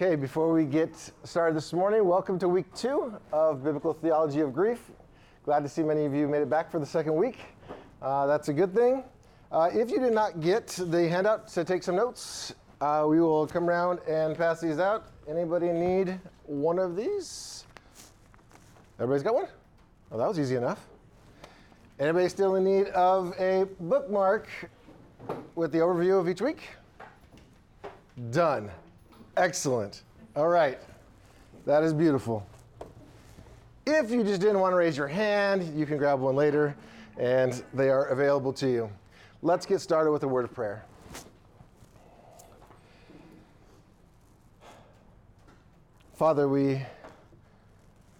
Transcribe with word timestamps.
Okay, 0.00 0.14
before 0.14 0.52
we 0.52 0.64
get 0.64 0.94
started 1.24 1.56
this 1.56 1.72
morning, 1.72 2.04
welcome 2.04 2.38
to 2.38 2.48
week 2.48 2.72
two 2.72 3.12
of 3.32 3.64
Biblical 3.64 3.92
Theology 3.92 4.38
of 4.38 4.52
Grief. 4.52 4.92
Glad 5.44 5.64
to 5.64 5.68
see 5.68 5.82
many 5.82 6.04
of 6.04 6.14
you 6.14 6.28
made 6.28 6.40
it 6.40 6.48
back 6.48 6.70
for 6.70 6.78
the 6.78 6.86
second 6.86 7.16
week. 7.16 7.40
Uh, 8.00 8.24
that's 8.24 8.46
a 8.46 8.52
good 8.52 8.72
thing. 8.72 9.02
Uh, 9.50 9.70
if 9.74 9.90
you 9.90 9.98
did 9.98 10.12
not 10.12 10.40
get 10.40 10.68
the 10.68 11.08
handout 11.08 11.48
to 11.48 11.64
take 11.64 11.82
some 11.82 11.96
notes, 11.96 12.54
uh, 12.80 13.06
we 13.08 13.20
will 13.20 13.44
come 13.44 13.68
around 13.68 13.98
and 14.08 14.38
pass 14.38 14.60
these 14.60 14.78
out. 14.78 15.08
Anybody 15.28 15.72
need 15.72 16.20
one 16.46 16.78
of 16.78 16.94
these? 16.94 17.64
Everybody's 19.00 19.24
got 19.24 19.34
one? 19.34 19.48
Oh, 20.12 20.18
that 20.18 20.28
was 20.28 20.38
easy 20.38 20.54
enough. 20.54 20.86
Anybody 21.98 22.28
still 22.28 22.54
in 22.54 22.62
need 22.62 22.86
of 22.90 23.34
a 23.40 23.66
bookmark 23.80 24.46
with 25.56 25.72
the 25.72 25.78
overview 25.78 26.20
of 26.20 26.28
each 26.28 26.40
week? 26.40 26.68
Done. 28.30 28.70
Excellent. 29.38 30.02
All 30.34 30.48
right. 30.48 30.80
That 31.64 31.84
is 31.84 31.94
beautiful. 31.94 32.44
If 33.86 34.10
you 34.10 34.24
just 34.24 34.40
didn't 34.40 34.58
want 34.58 34.72
to 34.72 34.76
raise 34.76 34.96
your 34.96 35.06
hand, 35.06 35.78
you 35.78 35.86
can 35.86 35.96
grab 35.96 36.18
one 36.18 36.34
later, 36.34 36.74
and 37.18 37.62
they 37.72 37.88
are 37.88 38.06
available 38.06 38.52
to 38.54 38.68
you. 38.68 38.90
Let's 39.40 39.64
get 39.64 39.80
started 39.80 40.10
with 40.10 40.24
a 40.24 40.28
word 40.28 40.44
of 40.44 40.52
prayer. 40.52 40.84
Father, 46.14 46.48
we 46.48 46.82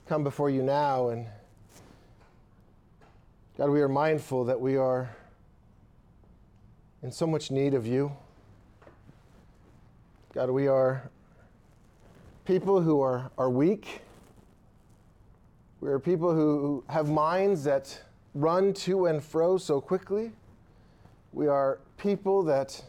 come 0.06 0.22
before 0.22 0.50
you 0.50 0.62
now, 0.62 1.08
and 1.08 1.26
God, 3.56 3.70
we 3.70 3.80
are 3.80 3.88
mindful 3.88 4.44
that 4.44 4.60
we 4.60 4.76
are 4.76 5.10
in 7.02 7.10
so 7.10 7.26
much 7.26 7.50
need 7.50 7.74
of 7.74 7.88
you. 7.88 8.12
God, 10.38 10.50
we 10.50 10.68
are 10.68 11.10
people 12.44 12.80
who 12.80 13.00
are, 13.00 13.28
are 13.36 13.50
weak. 13.50 14.02
We 15.80 15.90
are 15.90 15.98
people 15.98 16.32
who 16.32 16.84
have 16.88 17.10
minds 17.10 17.64
that 17.64 18.00
run 18.34 18.72
to 18.74 19.06
and 19.06 19.20
fro 19.20 19.58
so 19.58 19.80
quickly. 19.80 20.30
We 21.32 21.48
are 21.48 21.80
people 21.96 22.44
that 22.44 22.80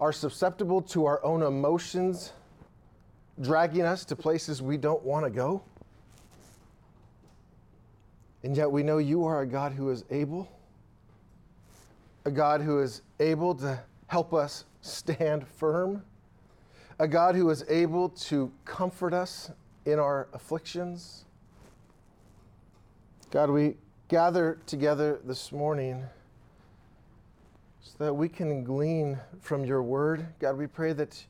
are 0.00 0.12
susceptible 0.12 0.82
to 0.82 1.06
our 1.06 1.24
own 1.24 1.44
emotions, 1.44 2.32
dragging 3.40 3.82
us 3.82 4.04
to 4.06 4.16
places 4.16 4.60
we 4.60 4.78
don't 4.78 5.04
want 5.04 5.24
to 5.26 5.30
go. 5.30 5.62
And 8.42 8.56
yet 8.56 8.68
we 8.68 8.82
know 8.82 8.98
you 8.98 9.24
are 9.26 9.42
a 9.42 9.46
God 9.46 9.70
who 9.70 9.90
is 9.90 10.04
able, 10.10 10.50
a 12.24 12.32
God 12.32 12.62
who 12.62 12.80
is 12.80 13.02
able 13.20 13.54
to 13.54 13.78
help 14.08 14.34
us 14.34 14.64
stand 14.80 15.46
firm, 15.46 16.02
a 17.00 17.08
God 17.08 17.34
who 17.34 17.48
is 17.48 17.64
able 17.70 18.10
to 18.10 18.52
comfort 18.66 19.14
us 19.14 19.50
in 19.86 19.98
our 19.98 20.28
afflictions. 20.34 21.24
God, 23.30 23.48
we 23.48 23.76
gather 24.08 24.58
together 24.66 25.18
this 25.24 25.50
morning 25.50 26.04
so 27.80 28.04
that 28.04 28.12
we 28.12 28.28
can 28.28 28.64
glean 28.64 29.18
from 29.40 29.64
your 29.64 29.82
word. 29.82 30.26
God, 30.40 30.58
we 30.58 30.66
pray 30.66 30.92
that 30.92 31.24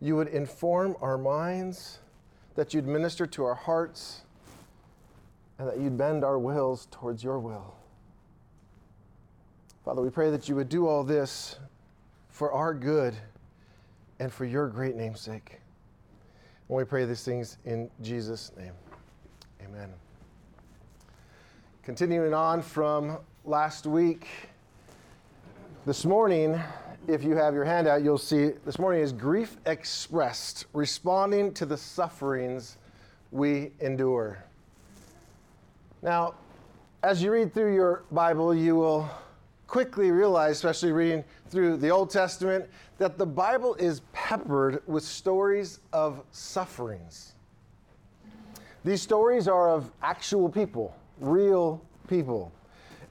you 0.00 0.16
would 0.16 0.26
inform 0.26 0.96
our 1.00 1.16
minds, 1.16 2.00
that 2.56 2.74
you'd 2.74 2.88
minister 2.88 3.24
to 3.24 3.44
our 3.44 3.54
hearts, 3.54 4.22
and 5.60 5.68
that 5.68 5.78
you'd 5.78 5.96
bend 5.96 6.24
our 6.24 6.40
wills 6.40 6.88
towards 6.90 7.22
your 7.22 7.38
will. 7.38 7.76
Father, 9.84 10.02
we 10.02 10.10
pray 10.10 10.32
that 10.32 10.48
you 10.48 10.56
would 10.56 10.68
do 10.68 10.88
all 10.88 11.04
this 11.04 11.60
for 12.28 12.50
our 12.50 12.74
good 12.74 13.14
and 14.22 14.32
for 14.32 14.44
your 14.44 14.68
great 14.68 14.94
name's 14.94 15.20
sake. 15.20 15.58
And 16.68 16.78
we 16.78 16.84
pray 16.84 17.04
these 17.04 17.24
things 17.24 17.58
in 17.64 17.90
Jesus' 18.02 18.52
name. 18.56 18.72
Amen. 19.64 19.92
Continuing 21.82 22.32
on 22.32 22.62
from 22.62 23.18
last 23.44 23.84
week, 23.84 24.28
this 25.86 26.04
morning, 26.04 26.60
if 27.08 27.24
you 27.24 27.34
have 27.34 27.52
your 27.52 27.64
handout, 27.64 28.04
you'll 28.04 28.16
see 28.16 28.52
this 28.64 28.78
morning 28.78 29.02
is 29.02 29.12
grief 29.12 29.56
expressed, 29.66 30.66
responding 30.72 31.52
to 31.54 31.66
the 31.66 31.76
sufferings 31.76 32.76
we 33.32 33.72
endure. 33.80 34.44
Now, 36.00 36.34
as 37.02 37.20
you 37.24 37.32
read 37.32 37.52
through 37.52 37.74
your 37.74 38.04
Bible, 38.12 38.54
you 38.54 38.76
will 38.76 39.10
quickly 39.72 40.10
realize, 40.10 40.52
especially 40.52 40.92
reading 40.92 41.24
through 41.48 41.78
the 41.78 41.88
Old 41.88 42.10
Testament, 42.10 42.66
that 42.98 43.16
the 43.16 43.24
Bible 43.24 43.74
is 43.76 44.02
peppered 44.12 44.82
with 44.86 45.02
stories 45.02 45.80
of 45.94 46.22
sufferings. 46.30 47.32
These 48.84 49.00
stories 49.00 49.48
are 49.48 49.70
of 49.70 49.90
actual 50.02 50.50
people, 50.50 50.94
real 51.20 51.82
people. 52.06 52.52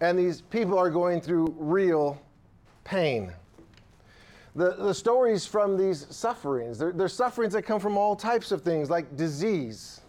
And 0.01 0.19
these 0.19 0.41
people 0.41 0.77
are 0.77 0.91
going 0.91 1.19
through 1.19 1.55
real 1.57 2.21
pain. 2.83 3.33
The, 4.53 4.75
the 4.75 4.93
stories 4.93 5.47
from 5.47 5.75
these 5.75 6.05
sufferings, 6.11 6.77
they're, 6.77 6.91
they're 6.91 7.07
sufferings 7.07 7.53
that 7.53 7.63
come 7.63 7.79
from 7.79 7.97
all 7.97 8.15
types 8.15 8.51
of 8.51 8.61
things, 8.61 8.87
like 8.87 9.17
disease. 9.17 10.01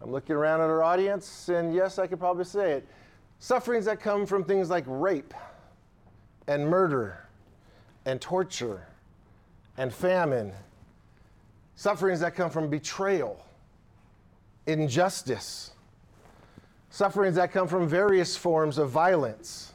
I'm 0.00 0.12
looking 0.12 0.34
around 0.34 0.62
at 0.62 0.70
our 0.70 0.82
audience, 0.82 1.50
and 1.50 1.74
yes, 1.74 1.98
I 1.98 2.06
could 2.06 2.18
probably 2.18 2.44
say 2.44 2.72
it 2.72 2.88
Sufferings 3.42 3.86
that 3.86 3.98
come 3.98 4.24
from 4.24 4.44
things 4.44 4.70
like 4.70 4.84
rape 4.86 5.34
and 6.46 6.64
murder 6.64 7.26
and 8.04 8.20
torture 8.20 8.86
and 9.76 9.92
famine. 9.92 10.52
Sufferings 11.74 12.20
that 12.20 12.36
come 12.36 12.50
from 12.50 12.70
betrayal, 12.70 13.44
injustice. 14.68 15.72
Sufferings 16.90 17.34
that 17.34 17.50
come 17.50 17.66
from 17.66 17.88
various 17.88 18.36
forms 18.36 18.78
of 18.78 18.90
violence. 18.90 19.72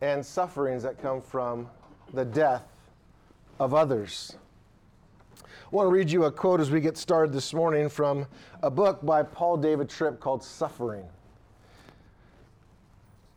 And 0.00 0.24
sufferings 0.24 0.84
that 0.84 1.02
come 1.02 1.20
from 1.20 1.68
the 2.14 2.24
death 2.24 2.62
of 3.58 3.74
others. 3.74 4.36
I 5.42 5.46
want 5.72 5.86
to 5.86 5.90
read 5.90 6.08
you 6.08 6.26
a 6.26 6.30
quote 6.30 6.60
as 6.60 6.70
we 6.70 6.80
get 6.80 6.96
started 6.96 7.32
this 7.32 7.52
morning 7.52 7.88
from 7.88 8.28
a 8.62 8.70
book 8.70 9.04
by 9.04 9.24
Paul 9.24 9.56
David 9.56 9.90
Tripp 9.90 10.20
called 10.20 10.44
Suffering. 10.44 11.04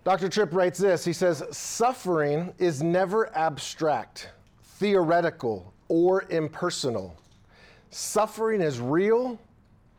Dr. 0.03 0.29
Tripp 0.29 0.53
writes 0.53 0.79
this 0.79 1.05
He 1.05 1.13
says, 1.13 1.43
Suffering 1.51 2.53
is 2.57 2.81
never 2.81 3.35
abstract, 3.37 4.29
theoretical, 4.63 5.73
or 5.89 6.25
impersonal. 6.29 7.15
Suffering 7.91 8.61
is 8.61 8.79
real, 8.79 9.39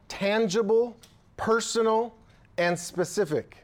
tangible, 0.09 0.97
personal, 1.37 2.15
and 2.59 2.79
specific. 2.79 3.59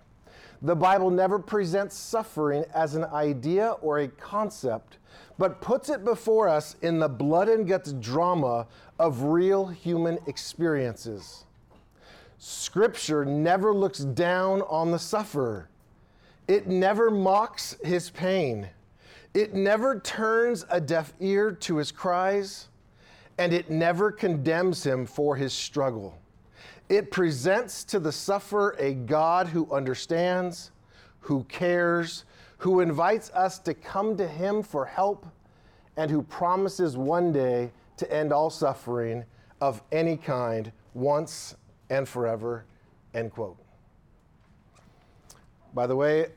The 0.62 0.76
Bible 0.76 1.10
never 1.10 1.38
presents 1.38 1.96
suffering 1.96 2.64
as 2.74 2.94
an 2.94 3.04
idea 3.04 3.70
or 3.80 4.00
a 4.00 4.08
concept, 4.08 4.98
but 5.38 5.60
puts 5.60 5.88
it 5.88 6.04
before 6.04 6.48
us 6.48 6.76
in 6.82 6.98
the 6.98 7.08
blood 7.08 7.48
and 7.48 7.66
guts 7.66 7.92
drama 7.92 8.66
of 8.98 9.22
real 9.22 9.66
human 9.66 10.18
experiences. 10.26 11.44
Scripture 12.38 13.24
never 13.24 13.72
looks 13.72 14.00
down 14.00 14.62
on 14.62 14.90
the 14.90 14.98
sufferer. 14.98 15.68
It 16.48 16.66
never 16.66 17.10
mocks 17.10 17.76
his 17.84 18.08
pain. 18.08 18.68
It 19.34 19.52
never 19.54 20.00
turns 20.00 20.64
a 20.70 20.80
deaf 20.80 21.12
ear 21.20 21.52
to 21.52 21.76
his 21.76 21.92
cries, 21.92 22.68
and 23.36 23.52
it 23.52 23.70
never 23.70 24.10
condemns 24.10 24.84
him 24.84 25.04
for 25.04 25.36
his 25.36 25.52
struggle. 25.52 26.18
It 26.88 27.10
presents 27.10 27.84
to 27.84 28.00
the 28.00 28.10
sufferer 28.10 28.74
a 28.78 28.94
God 28.94 29.46
who 29.48 29.70
understands, 29.70 30.70
who 31.20 31.44
cares, 31.44 32.24
who 32.56 32.80
invites 32.80 33.30
us 33.30 33.58
to 33.60 33.74
come 33.74 34.16
to 34.16 34.26
him 34.26 34.62
for 34.62 34.86
help, 34.86 35.26
and 35.98 36.10
who 36.10 36.22
promises 36.22 36.96
one 36.96 37.30
day 37.30 37.70
to 37.98 38.10
end 38.10 38.32
all 38.32 38.48
suffering 38.48 39.24
of 39.60 39.82
any 39.92 40.16
kind 40.16 40.72
once 40.94 41.56
and 41.90 42.08
forever. 42.08 42.64
End 43.12 43.32
quote. 43.32 43.58
By 45.74 45.86
the 45.86 45.96
way, 45.96 46.28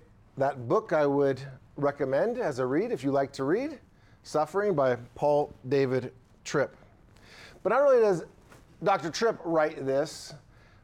that 0.41 0.67
book 0.67 0.91
I 0.91 1.05
would 1.05 1.39
recommend 1.77 2.39
as 2.39 2.57
a 2.57 2.65
read 2.65 2.91
if 2.91 3.03
you 3.03 3.11
like 3.11 3.31
to 3.33 3.43
read 3.43 3.77
Suffering 4.23 4.73
by 4.73 4.95
Paul 5.13 5.53
David 5.69 6.11
Tripp. 6.43 6.75
But 7.61 7.69
not 7.69 7.81
only 7.83 8.01
does 8.01 8.23
Dr. 8.83 9.11
Tripp 9.11 9.39
write 9.45 9.85
this, 9.85 10.33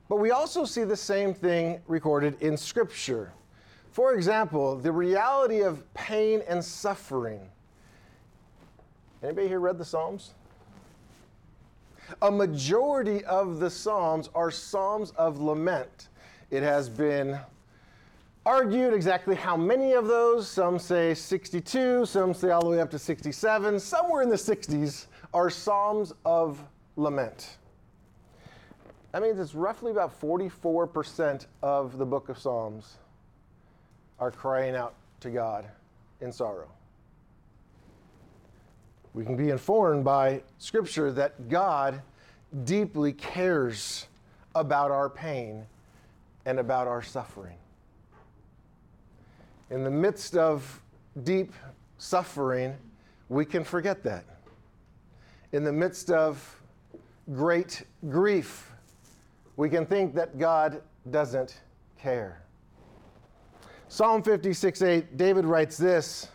but 0.09 0.17
we 0.17 0.29
also 0.29 0.63
see 0.63 0.83
the 0.83 0.95
same 0.95 1.33
thing 1.33 1.81
recorded 1.87 2.39
in 2.39 2.55
Scripture. 2.55 3.33
For 3.91 4.13
example, 4.13 4.75
the 4.75 4.91
reality 4.91 5.61
of 5.61 5.91
pain 5.95 6.43
and 6.47 6.63
suffering. 6.63 7.41
Anybody 9.23 9.47
here 9.47 9.59
read 9.59 9.79
the 9.79 9.85
Psalms? 9.85 10.35
A 12.21 12.29
majority 12.29 13.25
of 13.25 13.57
the 13.59 13.71
Psalms 13.71 14.29
are 14.35 14.51
Psalms 14.51 15.09
of 15.17 15.39
lament. 15.39 16.09
It 16.51 16.61
has 16.61 16.89
been 16.89 17.39
argued 18.47 18.93
exactly 18.93 19.35
how 19.35 19.57
many 19.57 19.91
of 19.91 20.07
those. 20.07 20.47
Some 20.47 20.79
say 20.79 21.13
62, 21.13 22.05
some 22.05 22.33
say 22.33 22.51
all 22.51 22.61
the 22.61 22.69
way 22.69 22.79
up 22.79 22.89
to 22.91 22.97
67. 22.97 23.77
Somewhere 23.77 24.21
in 24.21 24.29
the 24.29 24.37
60s 24.37 25.07
are 25.33 25.49
Psalms 25.49 26.13
of 26.23 26.63
lament. 26.95 27.57
That 29.11 29.21
means 29.21 29.37
it's 29.37 29.53
roughly 29.53 29.91
about 29.91 30.17
44% 30.21 31.45
of 31.61 31.97
the 31.97 32.05
book 32.05 32.29
of 32.29 32.39
Psalms 32.39 32.95
are 34.17 34.31
crying 34.31 34.75
out 34.75 34.93
to 35.19 35.29
God 35.29 35.65
in 36.21 36.31
sorrow. 36.31 36.69
We 39.13 39.25
can 39.25 39.35
be 39.35 39.49
informed 39.49 40.05
by 40.05 40.41
Scripture 40.57 41.11
that 41.11 41.49
God 41.49 42.01
deeply 42.63 43.11
cares 43.11 44.07
about 44.55 44.89
our 44.89 45.09
pain 45.09 45.65
and 46.45 46.59
about 46.59 46.87
our 46.87 47.01
suffering. 47.01 47.57
In 49.69 49.83
the 49.83 49.91
midst 49.91 50.37
of 50.37 50.81
deep 51.23 51.53
suffering, 51.97 52.75
we 53.29 53.45
can 53.45 53.63
forget 53.63 54.03
that. 54.03 54.23
In 55.51 55.63
the 55.63 55.71
midst 55.71 56.09
of 56.09 56.61
great 57.33 57.83
grief, 58.09 58.71
we 59.57 59.69
can 59.69 59.85
think 59.85 60.13
that 60.15 60.37
God 60.37 60.81
doesn't 61.09 61.61
care. 61.99 62.41
Psalm 63.89 64.21
56 64.21 64.81
8, 64.81 65.17
David 65.17 65.45
writes 65.45 65.77
this. 65.77 66.29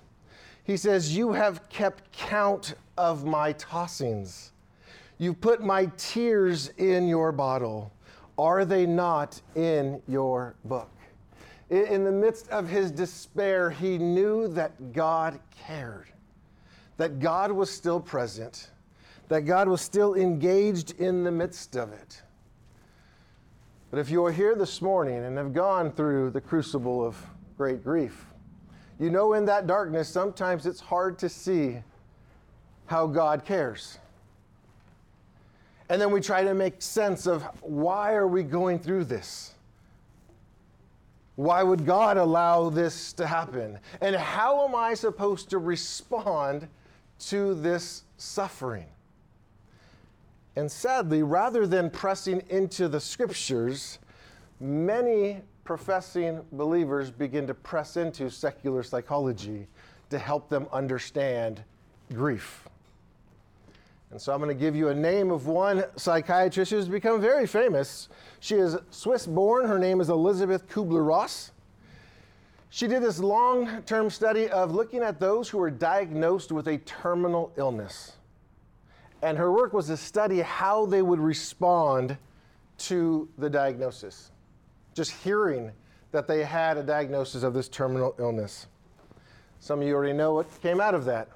He 0.65 0.77
says, 0.77 1.17
You 1.17 1.33
have 1.33 1.69
kept 1.69 2.11
count 2.13 2.75
of 2.97 3.25
my 3.25 3.53
tossings. 3.55 4.51
You 5.19 5.35
put 5.35 5.63
my 5.63 5.87
tears 5.97 6.69
in 6.79 7.09
your 7.09 7.33
bottle. 7.33 7.93
Are 8.39 8.65
they 8.65 8.87
not 8.87 9.41
in 9.55 10.03
your 10.09 10.55
book? 10.65 10.91
In 11.73 12.05
the 12.05 12.13
midst 12.13 12.51
of 12.51 12.69
his 12.69 12.91
despair, 12.91 13.71
he 13.71 13.97
knew 13.97 14.47
that 14.49 14.93
God 14.93 15.41
cared, 15.67 16.13
that 16.99 17.19
God 17.19 17.51
was 17.51 17.71
still 17.71 17.99
present, 17.99 18.69
that 19.29 19.47
God 19.47 19.69
was 19.69 19.81
still 19.81 20.15
engaged 20.15 21.01
in 21.01 21.25
the 21.25 21.31
midst 21.31 21.75
of 21.77 21.91
it. 21.95 22.21
But 23.91 24.01
if 24.01 24.11
you 24.11 24.23
are 24.27 24.31
here 24.31 24.55
this 24.55 24.83
morning 24.83 25.25
and 25.25 25.39
have 25.39 25.55
gone 25.55 25.91
through 25.91 26.33
the 26.33 26.43
crucible 26.43 27.03
of 27.03 27.17
great 27.57 27.83
grief, 27.83 28.27
you 29.01 29.09
know 29.09 29.33
in 29.33 29.47
that 29.47 29.67
darkness 29.67 30.11
sometimes 30.11 30.67
it's 30.67 30.81
hard 30.81 31.19
to 31.21 31.29
see 31.31 31.79
how 32.85 33.07
God 33.07 33.47
cares. 33.47 33.97
And 35.89 35.99
then 35.99 36.13
we 36.13 36.21
try 36.21 36.45
to 36.45 36.53
make 36.53 36.83
sense 36.83 37.27
of 37.27 37.45
why 37.63 38.13
are 38.13 38.29
we 38.29 38.43
going 38.43 38.79
through 38.79 39.05
this? 39.05 39.52
Why 41.37 41.63
would 41.63 41.87
God 41.87 42.19
allow 42.19 42.69
this 42.69 43.13
to 43.15 43.27
happen? 43.27 43.79
And 44.01 44.15
how 44.15 44.67
am 44.67 44.75
I 44.75 44.95
supposed 44.95 45.51
to 45.51 45.59
respond 45.59 46.69
to 47.29 47.55
this 47.55 48.05
suffering? 48.19 48.87
And 50.57 50.71
sadly, 50.71 51.23
rather 51.23 51.67
than 51.67 51.89
pressing 51.89 52.43
into 52.51 52.89
the 52.89 53.01
scriptures, 53.01 53.99
many 54.61 55.41
professing 55.65 56.43
believers 56.53 57.11
begin 57.11 57.47
to 57.47 57.55
press 57.55 57.97
into 57.97 58.29
secular 58.29 58.83
psychology 58.83 59.67
to 60.11 60.19
help 60.19 60.51
them 60.51 60.67
understand 60.71 61.63
grief. 62.13 62.69
And 64.13 64.21
so 64.21 64.33
I'm 64.33 64.41
going 64.41 64.57
to 64.57 64.61
give 64.61 64.77
you 64.77 64.91
a 64.91 64.95
name 64.95 65.31
of 65.31 65.49
one 65.49 65.85
psychiatrist 65.97 66.71
who's 66.71 66.87
become 66.87 67.21
very 67.21 67.47
famous. 67.47 68.09
She 68.39 68.55
is 68.55 68.77
Swiss 68.91 69.27
born. 69.27 69.67
Her 69.67 69.79
name 69.79 70.01
is 70.01 70.11
Elisabeth 70.11 70.69
Kubler 70.69 71.05
Ross. 71.05 71.51
She 72.71 72.87
did 72.87 73.03
this 73.03 73.19
long 73.19 73.83
term 73.83 74.11
study 74.11 74.49
of 74.49 74.73
looking 74.73 75.03
at 75.03 75.19
those 75.19 75.49
who 75.49 75.59
were 75.59 75.71
diagnosed 75.71 76.53
with 76.53 76.69
a 76.69 76.79
terminal 76.79 77.53
illness 77.57 78.13
and 79.23 79.39
her 79.39 79.53
work 79.53 79.73
was 79.73 79.87
to 79.87 79.97
study 79.97 80.41
how 80.41 80.85
they 80.85 81.01
would 81.01 81.21
respond 81.21 82.19
to 82.79 83.29
the 83.39 83.49
diagnosis. 83.49 84.33
Just 84.95 85.13
hearing 85.13 85.71
that 86.11 86.27
they 86.27 86.43
had 86.43 86.77
a 86.77 86.83
diagnosis 86.83 87.45
of 87.45 87.55
this 87.55 87.69
terminal 87.69 88.15
illness. 88.19 88.67
Some 89.61 89.81
of 89.81 89.87
you 89.87 89.95
already 89.95 90.13
know 90.13 90.35
what 90.35 90.61
came 90.61 90.81
out 90.81 90.95
of 90.95 91.05
that. 91.05 91.29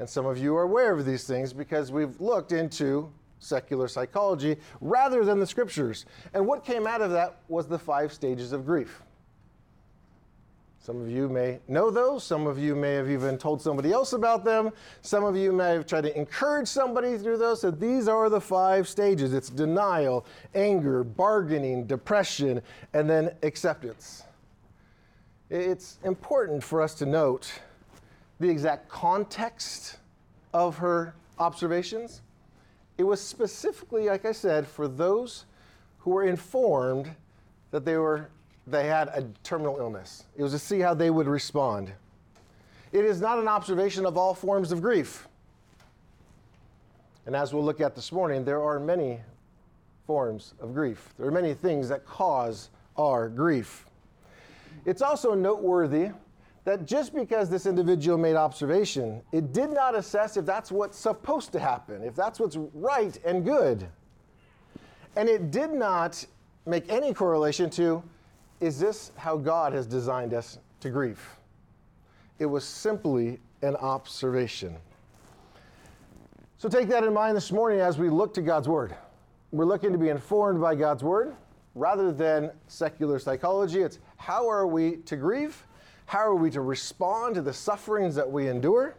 And 0.00 0.08
some 0.08 0.24
of 0.24 0.38
you 0.38 0.56
are 0.56 0.62
aware 0.62 0.94
of 0.94 1.04
these 1.04 1.24
things 1.24 1.52
because 1.52 1.92
we've 1.92 2.18
looked 2.22 2.52
into 2.52 3.12
secular 3.38 3.86
psychology 3.86 4.56
rather 4.80 5.26
than 5.26 5.38
the 5.38 5.46
scriptures. 5.46 6.06
And 6.32 6.46
what 6.46 6.64
came 6.64 6.86
out 6.86 7.02
of 7.02 7.10
that 7.10 7.36
was 7.48 7.68
the 7.68 7.78
five 7.78 8.10
stages 8.10 8.52
of 8.52 8.64
grief. 8.64 9.02
Some 10.78 11.02
of 11.02 11.10
you 11.10 11.28
may 11.28 11.58
know 11.68 11.90
those. 11.90 12.24
Some 12.24 12.46
of 12.46 12.58
you 12.58 12.74
may 12.74 12.94
have 12.94 13.10
even 13.10 13.36
told 13.36 13.60
somebody 13.60 13.92
else 13.92 14.14
about 14.14 14.42
them. 14.42 14.70
Some 15.02 15.22
of 15.22 15.36
you 15.36 15.52
may 15.52 15.72
have 15.72 15.86
tried 15.86 16.04
to 16.04 16.18
encourage 16.18 16.66
somebody 16.66 17.18
through 17.18 17.36
those. 17.36 17.60
So 17.60 17.70
these 17.70 18.08
are 18.08 18.30
the 18.30 18.40
five 18.40 18.88
stages 18.88 19.34
it's 19.34 19.50
denial, 19.50 20.24
anger, 20.54 21.04
bargaining, 21.04 21.84
depression, 21.84 22.62
and 22.94 23.08
then 23.08 23.32
acceptance. 23.42 24.22
It's 25.50 25.98
important 26.04 26.64
for 26.64 26.80
us 26.80 26.94
to 26.94 27.04
note 27.04 27.52
the 28.40 28.48
exact 28.48 28.88
context 28.88 29.98
of 30.52 30.78
her 30.78 31.14
observations. 31.38 32.22
It 32.98 33.04
was 33.04 33.20
specifically, 33.20 34.08
like 34.08 34.24
I 34.24 34.32
said, 34.32 34.66
for 34.66 34.88
those 34.88 35.44
who 35.98 36.10
were 36.10 36.24
informed 36.24 37.10
that 37.70 37.84
they 37.84 37.96
were 37.96 38.28
they 38.66 38.86
had 38.86 39.08
a 39.08 39.26
terminal 39.42 39.78
illness. 39.78 40.24
It 40.36 40.42
was 40.42 40.52
to 40.52 40.58
see 40.58 40.80
how 40.80 40.94
they 40.94 41.10
would 41.10 41.26
respond. 41.26 41.92
It 42.92 43.04
is 43.04 43.20
not 43.20 43.38
an 43.38 43.48
observation 43.48 44.06
of 44.06 44.16
all 44.16 44.34
forms 44.34 44.70
of 44.70 44.80
grief. 44.80 45.26
And 47.26 47.34
as 47.34 47.52
we'll 47.52 47.64
look 47.64 47.80
at 47.80 47.94
this 47.94 48.12
morning, 48.12 48.44
there 48.44 48.62
are 48.62 48.78
many 48.78 49.20
forms 50.06 50.54
of 50.60 50.74
grief. 50.74 51.14
There 51.18 51.26
are 51.26 51.32
many 51.32 51.54
things 51.54 51.88
that 51.88 52.04
cause 52.04 52.70
our 52.96 53.28
grief. 53.28 53.86
It's 54.84 55.02
also 55.02 55.34
noteworthy 55.34 56.10
that 56.64 56.86
just 56.86 57.14
because 57.14 57.48
this 57.48 57.66
individual 57.66 58.18
made 58.18 58.36
observation, 58.36 59.22
it 59.32 59.52
did 59.52 59.70
not 59.70 59.94
assess 59.94 60.36
if 60.36 60.44
that's 60.44 60.70
what's 60.70 60.98
supposed 60.98 61.52
to 61.52 61.58
happen, 61.58 62.02
if 62.02 62.14
that's 62.14 62.38
what's 62.38 62.56
right 62.74 63.18
and 63.24 63.44
good. 63.44 63.86
And 65.16 65.28
it 65.28 65.50
did 65.50 65.72
not 65.72 66.24
make 66.66 66.90
any 66.90 67.14
correlation 67.14 67.70
to 67.70 68.02
is 68.60 68.78
this 68.78 69.12
how 69.16 69.38
God 69.38 69.72
has 69.72 69.86
designed 69.86 70.34
us 70.34 70.58
to 70.80 70.90
grieve? 70.90 71.20
It 72.38 72.46
was 72.46 72.64
simply 72.64 73.40
an 73.62 73.76
observation. 73.76 74.76
So 76.58 76.68
take 76.68 76.88
that 76.88 77.04
in 77.04 77.14
mind 77.14 77.36
this 77.36 77.52
morning 77.52 77.80
as 77.80 77.98
we 77.98 78.10
look 78.10 78.34
to 78.34 78.42
God's 78.42 78.68
Word. 78.68 78.94
We're 79.50 79.64
looking 79.64 79.92
to 79.92 79.98
be 79.98 80.10
informed 80.10 80.60
by 80.60 80.74
God's 80.74 81.02
Word 81.02 81.34
rather 81.74 82.12
than 82.12 82.50
secular 82.68 83.18
psychology. 83.18 83.80
It's 83.80 83.98
how 84.16 84.48
are 84.48 84.66
we 84.66 84.96
to 84.98 85.16
grieve? 85.16 85.64
How 86.10 86.26
are 86.26 86.34
we 86.34 86.50
to 86.50 86.60
respond 86.60 87.36
to 87.36 87.40
the 87.40 87.52
sufferings 87.52 88.16
that 88.16 88.28
we 88.28 88.48
endure? 88.48 88.96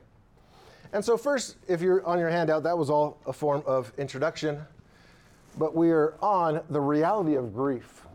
And 0.93 1.03
so, 1.03 1.17
first, 1.17 1.57
if 1.67 1.81
you're 1.81 2.05
on 2.05 2.17
your 2.17 2.29
handout, 2.29 2.63
that 2.63 2.77
was 2.77 2.89
all 2.89 3.17
a 3.25 3.33
form 3.33 3.63
of 3.65 3.91
introduction. 3.97 4.61
But 5.57 5.75
we 5.75 5.91
are 5.91 6.13
on 6.21 6.61
the 6.69 6.79
reality 6.79 7.35
of 7.35 7.53
grief. 7.53 8.05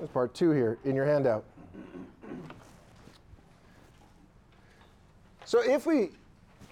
That's 0.00 0.10
part 0.10 0.34
two 0.34 0.50
here 0.50 0.76
in 0.84 0.96
your 0.96 1.04
handout. 1.04 1.44
So 5.44 5.60
if 5.62 5.86
we 5.86 6.10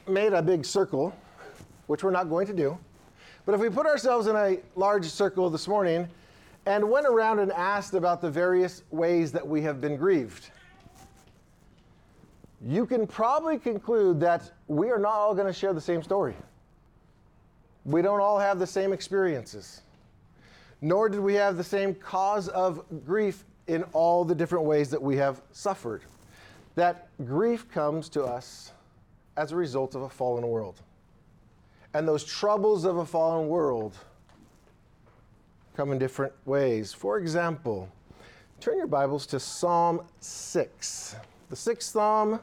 made 0.09 0.33
a 0.33 0.43
big 0.43 0.65
circle, 0.65 1.15
which 1.87 2.03
we're 2.03 2.11
not 2.11 2.29
going 2.29 2.49
to 2.49 2.53
do, 2.53 2.77
but 3.45 3.55
if 3.55 3.61
we 3.61 3.71
put 3.71 3.87
ourselves 3.87 4.27
in 4.27 4.35
a 4.35 4.59
large 4.75 5.05
circle 5.05 5.51
this 5.51 5.69
morning 5.69 6.09
and 6.67 6.91
went 6.91 7.07
around 7.07 7.39
and 7.39 7.53
asked 7.53 7.95
about 7.95 8.21
the 8.21 8.29
various 8.29 8.83
ways 8.91 9.31
that 9.31 9.47
we 9.47 9.63
have 9.63 9.81
been 9.81 9.97
grieved, 9.97 10.51
you 12.67 12.85
can 12.85 13.07
probably 13.07 13.59
conclude 13.59 14.21
that 14.21 14.51
we 14.67 14.91
are 14.91 14.99
not 14.99 15.15
all 15.15 15.35
going 15.35 15.47
to 15.47 15.53
share 15.53 15.73
the 15.73 15.81
same 15.81 16.03
story. 16.03 16.35
We 17.85 18.03
don't 18.03 18.21
all 18.21 18.39
have 18.39 18.59
the 18.59 18.67
same 18.67 18.93
experiences 18.93 19.83
nor 20.81 21.09
did 21.09 21.21
we 21.21 21.35
have 21.35 21.57
the 21.57 21.65
same 21.65 21.95
cause 21.95 22.49
of 22.49 22.85
grief 23.05 23.45
in 23.67 23.83
all 23.93 24.25
the 24.25 24.35
different 24.35 24.65
ways 24.65 24.91
that 24.91 25.03
we 25.03 25.17
have 25.17 25.41
suffered. 25.53 26.03
That 26.75 27.09
grief 27.25 27.71
comes 27.71 28.09
to 28.11 28.25
us 28.25 28.73
as 29.37 29.53
a 29.53 29.57
result 29.57 29.95
of 29.95 30.03
a 30.03 30.09
fallen 30.09 30.47
world. 30.47 30.81
And 31.95 32.07
those 32.07 32.25
troubles 32.25 32.85
of 32.85 32.99
a 32.99 33.07
fallen 33.07 33.49
world 33.49 33.97
come 35.77 35.93
in 35.93 35.99
different 35.99 36.33
ways. 36.45 36.93
For 36.93 37.19
example, 37.19 37.89
turn 38.61 38.77
your 38.77 38.87
Bibles 38.87 39.27
to 39.27 39.41
Psalm 39.41 40.03
6. 40.21 41.17
The 41.49 41.57
sixth 41.57 41.91
Psalm 41.91 42.41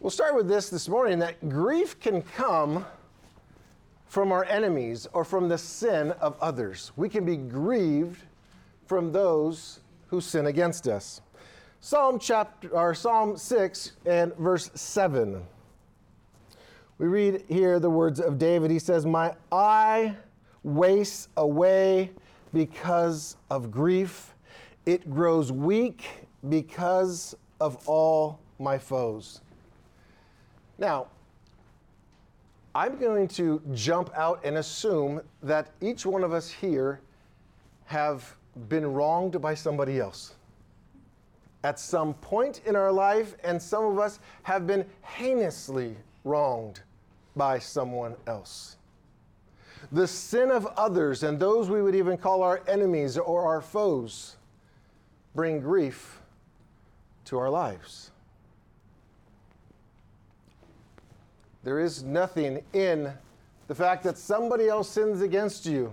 We'll 0.00 0.08
start 0.08 0.34
with 0.34 0.48
this 0.48 0.70
this 0.70 0.88
morning 0.88 1.18
that 1.18 1.46
grief 1.50 2.00
can 2.00 2.22
come 2.22 2.86
from 4.06 4.32
our 4.32 4.46
enemies 4.46 5.06
or 5.12 5.26
from 5.26 5.50
the 5.50 5.58
sin 5.58 6.12
of 6.12 6.38
others. 6.40 6.90
We 6.96 7.10
can 7.10 7.26
be 7.26 7.36
grieved 7.36 8.22
from 8.86 9.12
those 9.12 9.80
who 10.06 10.22
sin 10.22 10.46
against 10.46 10.88
us. 10.88 11.20
Psalm 11.80 12.18
chapter 12.18 12.70
or 12.70 12.94
Psalm 12.94 13.36
6 13.36 13.92
and 14.06 14.34
verse 14.36 14.70
7. 14.74 15.42
We 16.96 17.06
read 17.06 17.44
here 17.46 17.78
the 17.78 17.90
words 17.90 18.20
of 18.20 18.38
David. 18.38 18.70
He 18.70 18.78
says, 18.78 19.04
"My 19.04 19.34
eye 19.52 20.16
wastes 20.62 21.28
away 21.36 22.10
because 22.54 23.36
of 23.50 23.70
grief. 23.70 24.34
It 24.86 25.10
grows 25.10 25.52
weak 25.52 26.26
because 26.48 27.36
of 27.60 27.86
all 27.86 28.38
my 28.58 28.78
foes." 28.78 29.42
Now, 30.80 31.06
I'm 32.74 32.98
going 32.98 33.28
to 33.28 33.62
jump 33.74 34.10
out 34.16 34.40
and 34.42 34.56
assume 34.56 35.20
that 35.42 35.68
each 35.80 36.04
one 36.06 36.24
of 36.24 36.32
us 36.32 36.50
here 36.50 37.00
have 37.84 38.36
been 38.68 38.92
wronged 38.92 39.40
by 39.40 39.54
somebody 39.54 40.00
else 40.00 40.34
at 41.62 41.78
some 41.78 42.14
point 42.14 42.62
in 42.64 42.74
our 42.74 42.90
life, 42.90 43.34
and 43.44 43.60
some 43.60 43.84
of 43.84 43.98
us 43.98 44.18
have 44.42 44.66
been 44.66 44.84
heinously 45.02 45.94
wronged 46.24 46.80
by 47.36 47.58
someone 47.58 48.16
else. 48.26 48.76
The 49.92 50.06
sin 50.06 50.50
of 50.50 50.66
others 50.76 51.22
and 51.22 51.38
those 51.38 51.68
we 51.68 51.82
would 51.82 51.94
even 51.94 52.16
call 52.16 52.42
our 52.42 52.62
enemies 52.66 53.18
or 53.18 53.44
our 53.44 53.60
foes 53.60 54.36
bring 55.34 55.60
grief 55.60 56.20
to 57.26 57.38
our 57.38 57.50
lives. 57.50 58.09
There 61.62 61.78
is 61.78 62.02
nothing 62.02 62.62
in 62.72 63.12
the 63.68 63.74
fact 63.74 64.02
that 64.04 64.16
somebody 64.16 64.68
else 64.68 64.88
sins 64.88 65.20
against 65.20 65.66
you 65.66 65.92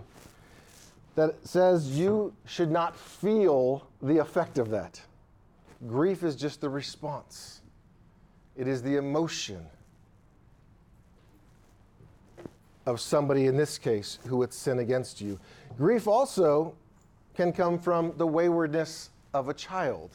that 1.15 1.35
says 1.45 1.97
you 1.97 2.33
should 2.45 2.71
not 2.71 2.95
feel 2.95 3.87
the 4.01 4.17
effect 4.17 4.57
of 4.57 4.69
that. 4.69 5.01
Grief 5.87 6.23
is 6.23 6.35
just 6.35 6.61
the 6.61 6.69
response, 6.69 7.61
it 8.55 8.67
is 8.67 8.81
the 8.81 8.95
emotion 8.95 9.65
of 12.85 13.01
somebody, 13.01 13.47
in 13.47 13.57
this 13.57 13.77
case, 13.77 14.17
who 14.27 14.37
would 14.37 14.53
sin 14.53 14.79
against 14.79 15.19
you. 15.19 15.37
Grief 15.77 16.07
also 16.07 16.73
can 17.35 17.51
come 17.51 17.77
from 17.77 18.13
the 18.17 18.25
waywardness 18.25 19.09
of 19.33 19.49
a 19.49 19.53
child. 19.53 20.11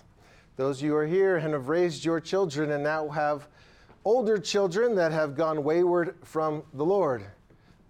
Those 0.56 0.80
you 0.80 0.92
who 0.92 0.96
are 0.96 1.06
here 1.06 1.36
and 1.36 1.52
have 1.52 1.68
raised 1.68 2.04
your 2.04 2.18
children 2.18 2.70
and 2.70 2.82
now 2.82 3.08
have 3.08 3.46
older 4.04 4.38
children 4.38 4.94
that 4.96 5.12
have 5.12 5.36
gone 5.36 5.62
wayward 5.64 6.16
from 6.24 6.62
the 6.74 6.84
Lord. 6.84 7.24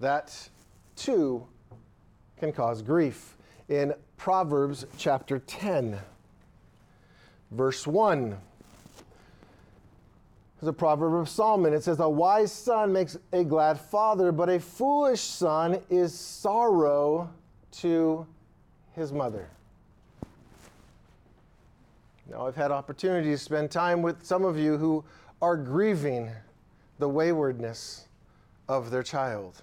That 0.00 0.48
too 0.96 1.46
can 2.38 2.52
cause 2.52 2.82
grief. 2.82 3.36
In 3.68 3.94
Proverbs 4.16 4.84
chapter 4.98 5.38
10, 5.38 5.98
verse 7.50 7.86
1, 7.86 8.36
there's 10.60 10.68
a 10.68 10.72
proverb 10.72 11.14
of 11.14 11.28
Solomon. 11.28 11.72
It 11.72 11.82
says, 11.82 11.98
A 11.98 12.08
wise 12.08 12.52
son 12.52 12.92
makes 12.92 13.16
a 13.32 13.42
glad 13.42 13.80
father, 13.80 14.30
but 14.30 14.48
a 14.48 14.60
foolish 14.60 15.20
son 15.20 15.80
is 15.90 16.16
sorrow 16.16 17.28
to 17.78 18.26
his 18.94 19.12
mother. 19.12 19.48
Now, 22.30 22.46
I've 22.46 22.54
had 22.54 22.70
opportunity 22.70 23.30
to 23.30 23.38
spend 23.38 23.70
time 23.70 24.02
with 24.02 24.24
some 24.24 24.44
of 24.44 24.56
you 24.56 24.78
who 24.78 25.04
are 25.42 25.56
grieving 25.56 26.30
the 27.00 27.08
waywardness 27.08 28.06
of 28.68 28.90
their 28.90 29.02
child. 29.02 29.62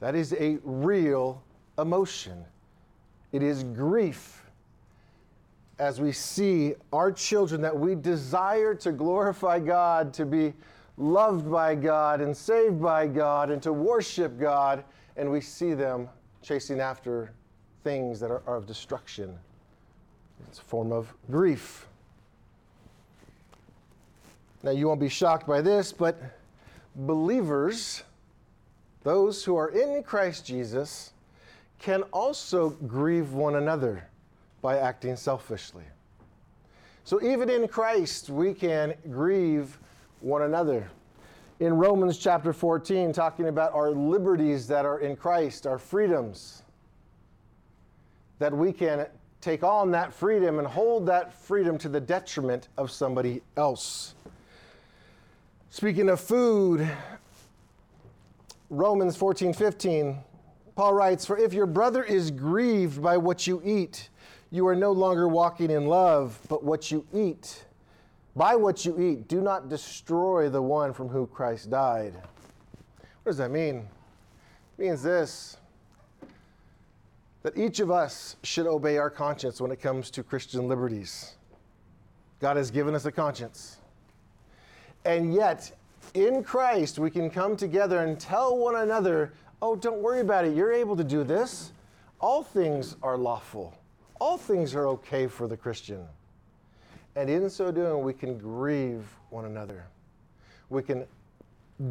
That 0.00 0.16
is 0.16 0.32
a 0.34 0.58
real 0.64 1.42
emotion. 1.78 2.44
It 3.32 3.42
is 3.42 3.62
grief 3.62 4.44
as 5.78 6.00
we 6.00 6.12
see 6.12 6.74
our 6.92 7.12
children 7.12 7.62
that 7.62 7.78
we 7.78 7.94
desire 7.94 8.74
to 8.74 8.92
glorify 8.92 9.60
God, 9.60 10.12
to 10.14 10.26
be 10.26 10.52
loved 10.98 11.50
by 11.50 11.74
God 11.74 12.20
and 12.20 12.36
saved 12.36 12.82
by 12.82 13.06
God 13.06 13.50
and 13.50 13.62
to 13.62 13.72
worship 13.72 14.38
God, 14.38 14.84
and 15.16 15.30
we 15.30 15.40
see 15.40 15.72
them 15.72 16.08
chasing 16.42 16.80
after 16.80 17.32
things 17.84 18.18
that 18.20 18.30
are, 18.30 18.42
are 18.46 18.56
of 18.56 18.66
destruction. 18.66 19.38
It's 20.48 20.58
a 20.58 20.62
form 20.62 20.90
of 20.92 21.14
grief. 21.30 21.86
Now, 24.62 24.72
you 24.72 24.88
won't 24.88 25.00
be 25.00 25.08
shocked 25.08 25.46
by 25.46 25.62
this, 25.62 25.92
but 25.92 26.20
believers, 26.94 28.02
those 29.02 29.42
who 29.44 29.56
are 29.56 29.68
in 29.68 30.02
Christ 30.02 30.44
Jesus, 30.46 31.12
can 31.78 32.02
also 32.12 32.70
grieve 32.86 33.32
one 33.32 33.56
another 33.56 34.06
by 34.60 34.78
acting 34.78 35.16
selfishly. 35.16 35.84
So, 37.04 37.22
even 37.22 37.48
in 37.48 37.66
Christ, 37.68 38.28
we 38.28 38.52
can 38.52 38.94
grieve 39.10 39.78
one 40.20 40.42
another. 40.42 40.90
In 41.60 41.74
Romans 41.74 42.18
chapter 42.18 42.52
14, 42.52 43.12
talking 43.12 43.48
about 43.48 43.72
our 43.72 43.90
liberties 43.90 44.66
that 44.68 44.84
are 44.84 45.00
in 45.00 45.16
Christ, 45.16 45.66
our 45.66 45.78
freedoms, 45.78 46.62
that 48.38 48.52
we 48.52 48.72
can 48.72 49.06
take 49.40 49.62
on 49.64 49.90
that 49.92 50.12
freedom 50.12 50.58
and 50.58 50.68
hold 50.68 51.06
that 51.06 51.32
freedom 51.32 51.78
to 51.78 51.88
the 51.88 52.00
detriment 52.00 52.68
of 52.76 52.90
somebody 52.90 53.40
else. 53.56 54.14
Speaking 55.72 56.08
of 56.08 56.20
food, 56.20 56.90
Romans 58.70 59.16
14 59.16 59.52
15, 59.52 60.18
Paul 60.74 60.94
writes, 60.94 61.24
For 61.24 61.38
if 61.38 61.52
your 61.52 61.66
brother 61.66 62.02
is 62.02 62.32
grieved 62.32 63.00
by 63.00 63.16
what 63.16 63.46
you 63.46 63.62
eat, 63.64 64.08
you 64.50 64.66
are 64.66 64.74
no 64.74 64.90
longer 64.90 65.28
walking 65.28 65.70
in 65.70 65.86
love, 65.86 66.36
but 66.48 66.64
what 66.64 66.90
you 66.90 67.06
eat. 67.14 67.66
By 68.34 68.56
what 68.56 68.84
you 68.84 69.00
eat, 69.00 69.28
do 69.28 69.40
not 69.40 69.68
destroy 69.68 70.48
the 70.48 70.60
one 70.60 70.92
from 70.92 71.08
whom 71.08 71.28
Christ 71.28 71.70
died. 71.70 72.14
What 73.22 73.30
does 73.30 73.36
that 73.36 73.52
mean? 73.52 73.86
It 74.76 74.82
means 74.82 75.04
this 75.04 75.56
that 77.44 77.56
each 77.56 77.78
of 77.78 77.92
us 77.92 78.36
should 78.42 78.66
obey 78.66 78.98
our 78.98 79.08
conscience 79.08 79.60
when 79.60 79.70
it 79.70 79.80
comes 79.80 80.10
to 80.10 80.24
Christian 80.24 80.66
liberties. 80.66 81.36
God 82.40 82.56
has 82.56 82.72
given 82.72 82.94
us 82.94 83.04
a 83.04 83.12
conscience. 83.12 83.79
And 85.04 85.32
yet, 85.32 85.72
in 86.14 86.42
Christ, 86.42 86.98
we 86.98 87.10
can 87.10 87.30
come 87.30 87.56
together 87.56 88.00
and 88.00 88.18
tell 88.18 88.56
one 88.56 88.76
another, 88.76 89.32
oh, 89.62 89.76
don't 89.76 90.02
worry 90.02 90.20
about 90.20 90.44
it. 90.44 90.54
You're 90.54 90.72
able 90.72 90.96
to 90.96 91.04
do 91.04 91.24
this. 91.24 91.72
All 92.20 92.42
things 92.42 92.96
are 93.02 93.16
lawful, 93.16 93.74
all 94.20 94.36
things 94.36 94.74
are 94.74 94.86
okay 94.88 95.26
for 95.26 95.48
the 95.48 95.56
Christian. 95.56 96.04
And 97.16 97.28
in 97.28 97.48
so 97.50 97.72
doing, 97.72 98.04
we 98.04 98.12
can 98.12 98.38
grieve 98.38 99.04
one 99.30 99.44
another. 99.44 99.84
We 100.68 100.82
can 100.82 101.06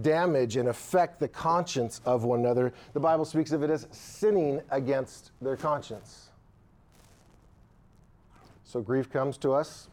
damage 0.02 0.56
and 0.56 0.70
affect 0.70 1.20
the 1.20 1.28
conscience 1.28 2.00
of 2.06 2.24
one 2.24 2.40
another. 2.40 2.72
The 2.94 3.00
Bible 3.00 3.26
speaks 3.26 3.52
of 3.52 3.64
it 3.64 3.70
as 3.70 3.88
sinning 3.92 4.62
against 4.70 5.32
their 5.42 5.58
conscience. 5.58 6.30
So 8.64 8.82
grief 8.82 9.10
comes 9.10 9.38
to 9.40 9.52
us 9.52 9.90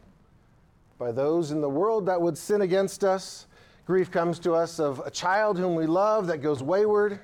by 0.98 1.12
those 1.12 1.50
in 1.50 1.60
the 1.60 1.68
world 1.68 2.06
that 2.06 2.20
would 2.20 2.38
sin 2.38 2.62
against 2.62 3.04
us. 3.04 3.46
Grief 3.86 4.10
comes 4.10 4.38
to 4.40 4.54
us 4.54 4.80
of 4.80 5.00
a 5.04 5.10
child 5.10 5.58
whom 5.58 5.74
we 5.74 5.86
love 5.86 6.26
that 6.26 6.38
goes 6.38 6.62
wayward. 6.62 7.20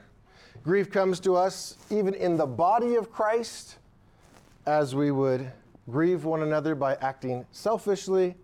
Grief 0.62 0.90
comes 0.90 1.18
to 1.20 1.34
us 1.34 1.76
even 1.90 2.14
in 2.14 2.36
the 2.36 2.46
body 2.46 2.94
of 2.94 3.10
Christ 3.10 3.78
as 4.66 4.94
we 4.94 5.10
would 5.10 5.50
grieve 5.90 6.24
one 6.24 6.42
another 6.42 6.74
by 6.74 6.94
acting 6.96 7.44
selfishly. 7.50 8.36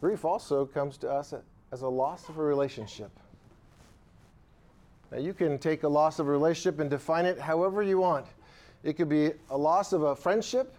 Grief 0.00 0.24
also 0.24 0.64
comes 0.64 0.96
to 0.98 1.10
us 1.10 1.34
as 1.70 1.82
a 1.82 1.88
loss 1.88 2.28
of 2.28 2.38
a 2.38 2.42
relationship. 2.42 3.10
Now, 5.10 5.18
you 5.18 5.34
can 5.34 5.58
take 5.58 5.82
a 5.82 5.88
loss 5.88 6.18
of 6.18 6.26
a 6.26 6.30
relationship 6.30 6.80
and 6.80 6.88
define 6.88 7.26
it 7.26 7.38
however 7.38 7.82
you 7.82 7.98
want. 7.98 8.26
It 8.82 8.94
could 8.94 9.10
be 9.10 9.32
a 9.50 9.56
loss 9.56 9.92
of 9.92 10.02
a 10.02 10.16
friendship, 10.16 10.74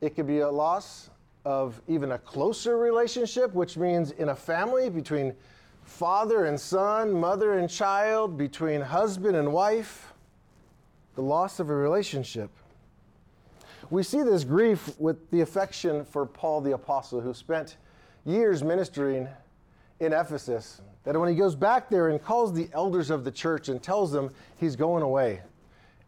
it 0.00 0.14
could 0.14 0.26
be 0.26 0.38
a 0.38 0.50
loss 0.50 1.10
of 1.48 1.80
even 1.88 2.12
a 2.12 2.18
closer 2.18 2.76
relationship, 2.76 3.54
which 3.54 3.78
means 3.78 4.10
in 4.10 4.28
a 4.28 4.36
family 4.36 4.90
between 4.90 5.34
father 5.82 6.44
and 6.44 6.60
son, 6.60 7.10
mother 7.10 7.54
and 7.54 7.70
child, 7.70 8.36
between 8.36 8.82
husband 8.82 9.34
and 9.34 9.50
wife, 9.50 10.12
the 11.14 11.22
loss 11.22 11.58
of 11.58 11.70
a 11.70 11.74
relationship. 11.74 12.50
We 13.88 14.02
see 14.02 14.22
this 14.22 14.44
grief 14.44 14.90
with 14.98 15.30
the 15.30 15.40
affection 15.40 16.04
for 16.04 16.26
Paul 16.26 16.60
the 16.60 16.72
Apostle, 16.72 17.22
who 17.22 17.32
spent 17.32 17.78
years 18.26 18.62
ministering 18.62 19.26
in 20.00 20.12
Ephesus. 20.12 20.82
That 21.04 21.18
when 21.18 21.30
he 21.30 21.34
goes 21.34 21.56
back 21.56 21.88
there 21.88 22.08
and 22.08 22.22
calls 22.22 22.52
the 22.52 22.68
elders 22.74 23.08
of 23.08 23.24
the 23.24 23.32
church 23.32 23.70
and 23.70 23.82
tells 23.82 24.12
them 24.12 24.30
he's 24.58 24.76
going 24.76 25.02
away 25.02 25.40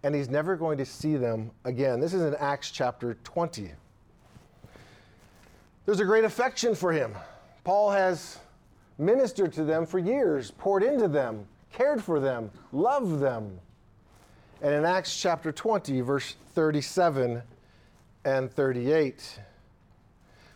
and 0.02 0.14
he's 0.14 0.28
never 0.28 0.54
going 0.54 0.76
to 0.76 0.84
see 0.84 1.16
them 1.16 1.50
again. 1.64 1.98
This 1.98 2.12
is 2.12 2.20
in 2.20 2.34
Acts 2.34 2.70
chapter 2.70 3.16
20 3.24 3.70
there's 5.90 5.98
a 5.98 6.04
great 6.04 6.22
affection 6.22 6.72
for 6.72 6.92
him. 6.92 7.12
Paul 7.64 7.90
has 7.90 8.38
ministered 8.96 9.52
to 9.54 9.64
them 9.64 9.84
for 9.84 9.98
years, 9.98 10.52
poured 10.52 10.84
into 10.84 11.08
them, 11.08 11.44
cared 11.72 12.00
for 12.00 12.20
them, 12.20 12.48
loved 12.70 13.18
them. 13.18 13.58
And 14.62 14.72
in 14.72 14.84
Acts 14.84 15.20
chapter 15.20 15.50
20, 15.50 16.00
verse 16.02 16.36
37 16.54 17.42
and 18.24 18.52
38, 18.52 19.40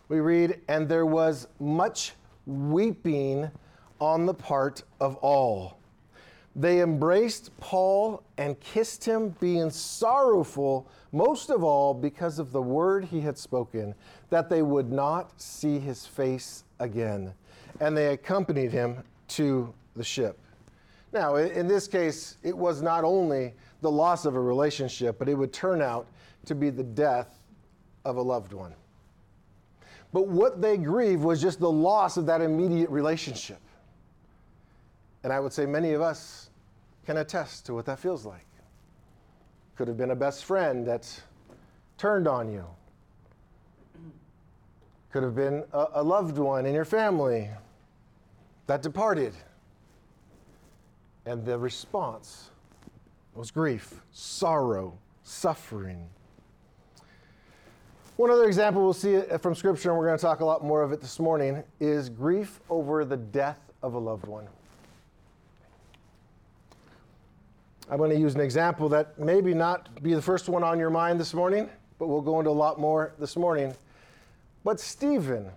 we 0.07 0.21
read, 0.21 0.61
And 0.69 0.88
there 0.88 1.05
was 1.05 1.49
much 1.59 2.12
weeping 2.47 3.50
on 4.00 4.26
the 4.26 4.35
part 4.35 4.85
of 5.00 5.17
all. 5.17 5.79
They 6.56 6.80
embraced 6.80 7.50
Paul 7.58 8.23
and 8.38 8.58
kissed 8.61 9.04
him, 9.04 9.30
being 9.40 9.70
sorrowful, 9.70 10.87
most 11.11 11.50
of 11.50 11.64
all 11.64 11.92
because 11.94 12.38
of 12.38 12.52
the 12.52 12.62
word 12.62 13.04
he 13.04 13.20
had 13.20 13.37
spoken, 13.37 13.94
that 14.30 14.49
they 14.49 14.62
would 14.62 14.92
not 14.92 15.40
see 15.40 15.78
his 15.78 16.06
face 16.06 16.64
again. 16.78 17.34
And 17.80 17.96
they 17.96 18.12
accompanied 18.12 18.70
him 18.70 19.02
to 19.28 19.75
the 19.96 20.04
ship. 20.04 20.38
Now, 21.12 21.37
in 21.37 21.66
this 21.66 21.88
case, 21.88 22.38
it 22.42 22.56
was 22.56 22.82
not 22.82 23.04
only 23.04 23.54
the 23.80 23.90
loss 23.90 24.25
of 24.25 24.34
a 24.34 24.40
relationship, 24.40 25.18
but 25.18 25.28
it 25.28 25.34
would 25.34 25.52
turn 25.52 25.82
out 25.82 26.06
to 26.46 26.54
be 26.54 26.70
the 26.70 26.82
death 26.82 27.40
of 28.04 28.16
a 28.16 28.23
loved 28.23 28.52
one. 28.52 28.75
But 30.12 30.28
what 30.28 30.61
they 30.61 30.76
grieved 30.76 31.23
was 31.23 31.42
just 31.42 31.58
the 31.58 31.70
loss 31.70 32.16
of 32.16 32.26
that 32.26 32.40
immediate 32.40 32.90
relationship. 32.90 33.58
And 35.25 35.33
I 35.33 35.40
would 35.40 35.52
say 35.54 35.64
many 35.64 35.95
of 35.95 36.02
us 36.02 36.50
can 37.07 37.16
attest 37.16 37.64
to 37.66 37.75
what 37.75 37.87
that 37.87 37.99
feels 37.99 38.26
like. 38.26 38.47
Could 39.75 39.88
have 39.88 39.97
been 39.97 40.11
a 40.11 40.16
best 40.16 40.45
friend 40.45 40.87
that 40.87 41.11
turned 41.97 42.28
on 42.28 42.52
you. 42.52 42.64
Could 45.11 45.23
have 45.23 45.35
been 45.35 45.64
a, 45.73 45.87
a 45.95 46.02
loved 46.02 46.37
one 46.37 46.66
in 46.66 46.75
your 46.75 46.85
family 46.85 47.49
that 48.66 48.83
departed. 48.83 49.33
And 51.25 51.45
the 51.45 51.59
response 51.59 52.50
was 53.35 53.50
grief, 53.50 54.02
sorrow, 54.12 54.99
suffering. 55.23 56.07
One 58.16 58.31
other 58.31 58.45
example 58.45 58.85
we'll 58.85 58.93
see 58.93 59.21
from 59.40 59.54
Scripture, 59.54 59.88
and 59.88 59.99
we're 59.99 60.07
going 60.07 60.19
to 60.19 60.23
talk 60.23 60.40
a 60.40 60.45
lot 60.45 60.62
more 60.62 60.83
of 60.83 60.93
it 60.93 61.00
this 61.00 61.19
morning, 61.19 61.64
is 61.81 62.11
grief 62.11 62.61
over 62.69 63.07
the 63.07 63.16
death 63.16 63.59
of 63.83 63.95
a 63.95 63.99
loved 63.99 64.26
one. 64.26 64.47
I'm 67.91 67.99
going 67.99 68.11
to 68.11 68.19
use 68.19 68.35
an 68.35 68.41
example 68.41 68.88
that 68.91 69.19
maybe 69.19 69.53
not 69.53 70.03
be 70.03 70.14
the 70.14 70.23
first 70.23 70.49
one 70.49 70.64
on 70.64 70.79
your 70.79 70.88
mind 70.88 71.21
this 71.21 71.35
morning, 71.35 71.69
but 71.99 72.09
we'll 72.09 72.23
go 72.23 72.38
into 72.38 72.50
a 72.50 72.53
lot 72.53 72.81
more 72.81 73.12
this 73.19 73.37
morning. 73.37 73.75
But 74.64 74.81
Stephen, 74.81 75.50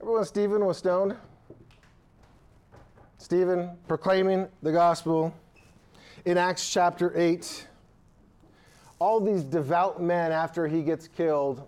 everyone, 0.00 0.24
Stephen 0.24 0.64
was 0.64 0.78
stoned. 0.78 1.16
Stephen 3.18 3.70
proclaiming 3.86 4.48
the 4.62 4.72
gospel 4.72 5.32
in 6.24 6.36
Acts 6.36 6.68
chapter 6.68 7.16
8. 7.16 7.68
All 8.98 9.20
these 9.20 9.44
devout 9.44 10.02
men, 10.02 10.32
after 10.32 10.66
he 10.66 10.82
gets 10.82 11.06
killed 11.06 11.62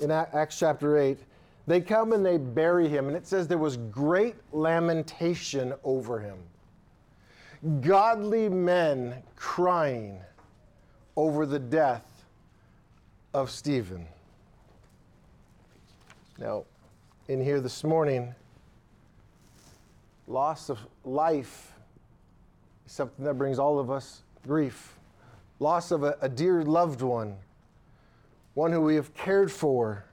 in 0.00 0.10
Acts 0.10 0.58
chapter 0.58 0.98
8, 0.98 1.18
they 1.66 1.80
come 1.80 2.12
and 2.12 2.26
they 2.26 2.36
bury 2.36 2.86
him. 2.86 3.08
And 3.08 3.16
it 3.16 3.26
says 3.26 3.48
there 3.48 3.56
was 3.56 3.78
great 3.78 4.34
lamentation 4.52 5.72
over 5.84 6.20
him 6.20 6.36
godly 7.80 8.48
men 8.48 9.22
crying 9.36 10.20
over 11.16 11.46
the 11.46 11.58
death 11.58 12.24
of 13.34 13.50
Stephen. 13.50 14.06
Now, 16.38 16.64
in 17.28 17.42
here 17.42 17.60
this 17.60 17.84
morning, 17.84 18.34
loss 20.26 20.70
of 20.70 20.78
life 21.04 21.72
is 22.86 22.92
something 22.92 23.24
that 23.24 23.34
brings 23.34 23.58
all 23.58 23.78
of 23.78 23.90
us 23.90 24.22
grief. 24.46 24.98
Loss 25.60 25.92
of 25.92 26.02
a, 26.02 26.16
a 26.20 26.28
dear 26.28 26.62
loved 26.62 27.02
one, 27.02 27.36
one 28.54 28.72
who 28.72 28.80
we 28.80 28.96
have 28.96 29.14
cared 29.14 29.52
for, 29.52 30.04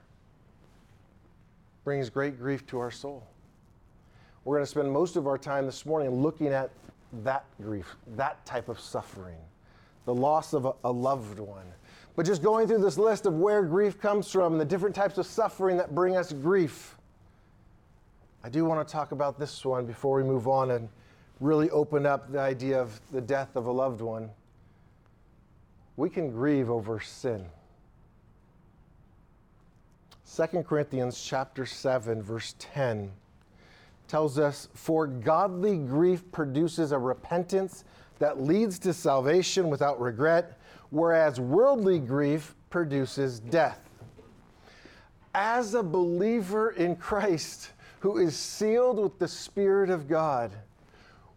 brings 1.82 2.10
great 2.10 2.38
grief 2.38 2.64
to 2.68 2.78
our 2.78 2.90
soul. 2.90 3.26
We're 4.44 4.56
going 4.56 4.64
to 4.64 4.70
spend 4.70 4.90
most 4.92 5.16
of 5.16 5.26
our 5.26 5.38
time 5.38 5.66
this 5.66 5.84
morning 5.84 6.10
looking 6.22 6.48
at 6.48 6.70
that 7.24 7.44
grief, 7.60 7.96
that 8.16 8.44
type 8.46 8.68
of 8.68 8.78
suffering, 8.78 9.38
the 10.04 10.14
loss 10.14 10.52
of 10.52 10.64
a, 10.64 10.72
a, 10.84 10.90
loved 10.90 11.38
one. 11.38 11.66
But 12.16 12.26
just 12.26 12.42
going 12.42 12.66
through 12.66 12.78
this 12.82 12.98
list 12.98 13.26
of 13.26 13.34
where 13.34 13.62
grief 13.62 14.00
comes 14.00 14.30
from, 14.30 14.58
the 14.58 14.64
different 14.64 14.94
types 14.94 15.18
of 15.18 15.26
suffering 15.26 15.76
that 15.76 15.94
bring 15.94 16.16
us 16.16 16.32
grief, 16.32 16.96
I 18.42 18.48
do 18.48 18.64
want 18.64 18.86
to 18.86 18.90
talk 18.90 19.12
about 19.12 19.38
this 19.38 19.64
one 19.64 19.86
before 19.86 20.16
we 20.16 20.22
move 20.22 20.48
on 20.48 20.70
and 20.70 20.88
really 21.40 21.70
open 21.70 22.06
up 22.06 22.30
the 22.30 22.40
idea 22.40 22.80
of 22.80 23.00
the 23.12 23.20
death 23.20 23.56
of 23.56 23.66
a 23.66 23.72
loved 23.72 24.00
one. 24.00 24.30
We 25.96 26.08
can 26.08 26.30
grieve 26.30 26.70
over 26.70 27.00
sin. 27.00 27.44
2 30.36 30.62
Corinthians 30.62 31.20
chapter 31.20 31.66
7 31.66 32.22
verse 32.22 32.54
10 32.58 33.10
tells 34.10 34.38
us, 34.40 34.68
For 34.74 35.06
godly 35.06 35.78
grief 35.78 36.30
produces 36.32 36.90
a 36.90 36.98
repentance 36.98 37.84
that 38.18 38.42
leads 38.42 38.78
to 38.80 38.92
salvation 38.92 39.70
without 39.70 40.00
regret, 40.00 40.58
whereas 40.90 41.38
worldly 41.38 42.00
grief 42.00 42.56
produces 42.70 43.38
death. 43.38 43.88
As 45.32 45.74
a 45.74 45.82
believer 45.82 46.72
in 46.72 46.96
Christ 46.96 47.70
who 48.00 48.18
is 48.18 48.36
sealed 48.36 48.98
with 48.98 49.18
the 49.20 49.28
Spirit 49.28 49.90
of 49.90 50.08
God, 50.08 50.50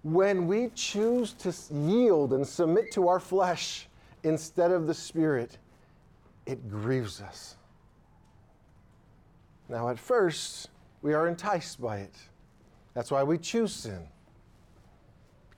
when 0.01 0.47
we 0.47 0.69
choose 0.73 1.33
to 1.33 1.53
yield 1.71 2.33
and 2.33 2.45
submit 2.45 2.91
to 2.93 3.07
our 3.07 3.19
flesh 3.19 3.87
instead 4.23 4.71
of 4.71 4.87
the 4.87 4.93
Spirit, 4.93 5.59
it 6.47 6.69
grieves 6.69 7.21
us. 7.21 7.55
Now, 9.69 9.89
at 9.89 9.99
first, 9.99 10.69
we 11.03 11.13
are 11.13 11.27
enticed 11.27 11.79
by 11.79 11.97
it. 11.99 12.15
That's 12.93 13.09
why 13.09 13.23
we 13.23 13.37
choose 13.37 13.73
sin, 13.73 14.07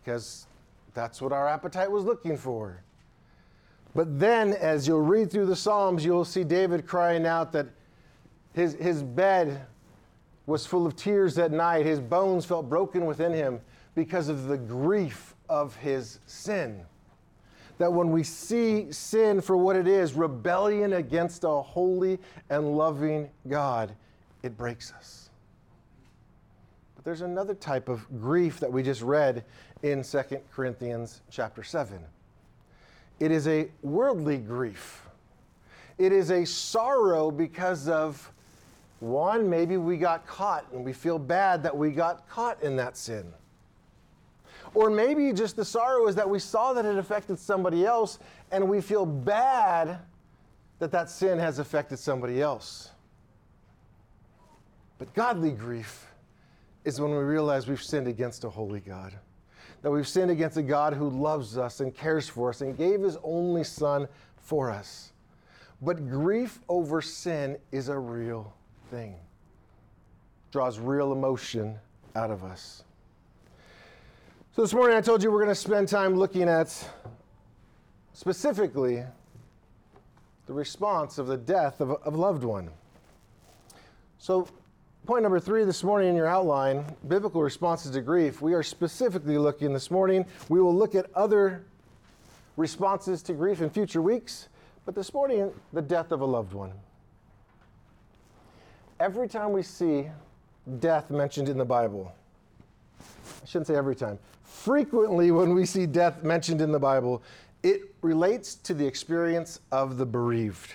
because 0.04 0.48
that's 0.94 1.22
what 1.22 1.34
our 1.34 1.48
appetite 1.48 1.92
was 1.92 2.04
looking 2.06 2.38
for. 2.38 2.82
But 3.94 4.20
then, 4.20 4.54
as 4.54 4.88
you'll 4.88 5.02
read 5.02 5.32
through 5.32 5.46
the 5.48 5.56
Psalms, 5.56 6.04
you'll 6.04 6.26
see 6.26 6.44
David 6.44 6.86
crying 6.86 7.26
out 7.26 7.52
that 7.54 7.68
his, 8.54 8.74
his 8.76 9.04
bed 9.04 9.66
was 10.46 10.66
full 10.66 10.86
of 10.86 10.96
tears 10.96 11.36
that 11.36 11.52
night. 11.52 11.86
His 11.86 12.00
bones 12.00 12.46
felt 12.46 12.70
broken 12.70 13.06
within 13.06 13.34
him 13.34 13.60
because 13.96 14.30
of 14.30 14.48
the 14.48 14.58
grief 14.58 15.36
of 15.50 15.76
his 15.78 16.20
sin. 16.26 16.82
That 17.78 17.92
when 17.92 18.12
we 18.12 18.24
see 18.24 18.92
sin 18.92 19.42
for 19.42 19.58
what 19.58 19.76
it 19.76 19.88
is, 19.88 20.14
rebellion 20.14 20.94
against 20.94 21.44
a 21.44 21.50
holy 21.50 22.20
and 22.50 22.78
loving 22.78 23.30
God, 23.48 23.94
it 24.44 24.58
breaks 24.58 24.94
us 24.94 25.25
there's 27.06 27.22
another 27.22 27.54
type 27.54 27.88
of 27.88 28.06
grief 28.20 28.60
that 28.60 28.72
we 28.72 28.82
just 28.82 29.04
read 29.04 29.46
in 29.84 30.04
2 30.04 30.24
Corinthians 30.52 31.22
chapter 31.30 31.64
7. 31.64 32.00
It 33.20 33.32
is 33.32 33.48
a 33.48 33.70
worldly 33.84 34.38
grief. 34.38 35.04
It 36.00 36.12
is 36.12 36.32
a 36.32 36.44
sorrow 36.46 37.30
because 37.30 37.88
of 37.88 38.32
one, 39.00 39.48
maybe 39.50 39.78
we 39.78 39.98
got 39.98 40.26
caught 40.26 40.66
and 40.74 40.84
we 40.84 40.94
feel 40.94 41.20
bad 41.20 41.62
that 41.62 41.78
we 41.78 41.92
got 41.92 42.28
caught 42.28 42.62
in 42.64 42.76
that 42.78 42.98
sin. 42.98 43.32
Or 44.74 44.90
maybe 44.90 45.32
just 45.32 45.56
the 45.56 45.64
sorrow 45.64 46.08
is 46.08 46.16
that 46.16 46.28
we 46.28 46.40
saw 46.40 46.74
that 46.74 46.86
it 46.86 46.98
affected 46.98 47.38
somebody 47.38 47.86
else 47.86 48.18
and 48.52 48.68
we 48.68 48.82
feel 48.82 49.06
bad 49.06 50.00
that 50.80 50.92
that 50.92 51.12
sin 51.12 51.38
has 51.38 51.60
affected 51.60 52.00
somebody 52.00 52.42
else. 52.42 52.90
But 54.98 55.14
godly 55.14 55.52
grief 55.52 56.05
is 56.86 57.02
when 57.02 57.12
we 57.12 57.18
realize 57.18 57.68
we've 57.68 57.84
sinned 57.84 58.08
against 58.08 58.44
a 58.44 58.50
holy 58.50 58.80
God. 58.80 59.14
That 59.82 59.92
we've 59.92 60.08
sinned 60.08 60.32
against 60.32 60.58
a 60.58 60.64
God 60.64 60.94
who 60.94 61.10
loves 61.10 61.58
us 61.58 61.80
and 61.80 61.94
cares 61.94 62.30
for 62.30 62.50
us 62.50 62.62
and 62.62 62.78
gave 62.78 63.02
his 63.02 63.18
only 63.24 63.64
Son 63.64 64.08
for 64.38 64.72
us. 64.72 65.12
But 65.82 66.10
grief 66.10 66.60
over 66.70 67.02
sin 67.02 67.58
is 67.72 67.90
a 67.90 67.98
real 67.98 68.54
thing, 68.90 69.16
draws 70.52 70.80
real 70.80 71.12
emotion 71.12 71.78
out 72.16 72.32
of 72.32 72.44
us. 72.44 72.84
So 74.56 74.62
this 74.62 74.74
morning 74.74 74.96
I 74.96 75.02
told 75.02 75.22
you 75.22 75.32
we're 75.32 75.44
going 75.44 75.50
to 75.50 75.56
spend 75.56 75.90
time 75.90 76.16
looking 76.16 76.48
at 76.48 76.90
specifically 78.14 79.04
the 80.46 80.54
response 80.54 81.18
of 81.18 81.28
the 81.28 81.38
death 81.38 81.82
of 81.82 81.98
a, 82.06 82.10
loved 82.10 82.44
one. 82.44 82.70
So 84.18 84.48
Point 85.06 85.22
number 85.22 85.40
three 85.40 85.64
this 85.64 85.84
morning 85.84 86.10
in 86.10 86.16
your 86.16 86.26
outline 86.26 86.84
biblical 87.08 87.44
responses 87.44 87.92
to 87.92 88.02
grief. 88.02 88.42
We 88.42 88.56
are 88.56 88.64
specifically 88.64 89.38
looking 89.38 89.72
this 89.72 89.92
morning. 89.92 90.26
We 90.50 90.60
will 90.60 90.74
look 90.74 90.96
at 90.96 91.14
other 91.14 91.64
responses 92.58 93.22
to 93.24 93.34
grief 93.34 93.62
in 93.62 93.70
future 93.70 94.02
weeks, 94.02 94.48
but 94.84 94.96
this 94.96 95.14
morning, 95.14 95.52
the 95.74 95.82
death 95.84 96.12
of 96.12 96.22
a 96.22 96.26
loved 96.26 96.54
one. 96.54 96.72
Every 99.00 99.28
time 99.28 99.52
we 99.52 99.62
see 99.62 100.08
death 100.80 101.12
mentioned 101.12 101.50
in 101.50 101.60
the 101.60 101.66
Bible, 101.66 102.12
I 103.00 103.46
shouldn't 103.46 103.68
say 103.68 103.76
every 103.76 103.96
time, 103.96 104.18
frequently 104.44 105.30
when 105.30 105.54
we 105.54 105.68
see 105.68 105.86
death 105.86 106.24
mentioned 106.24 106.62
in 106.62 106.72
the 106.72 106.80
Bible, 106.80 107.22
it 107.62 107.94
relates 108.02 108.56
to 108.56 108.74
the 108.74 108.88
experience 108.88 109.60
of 109.72 109.98
the 109.98 110.06
bereaved. 110.08 110.74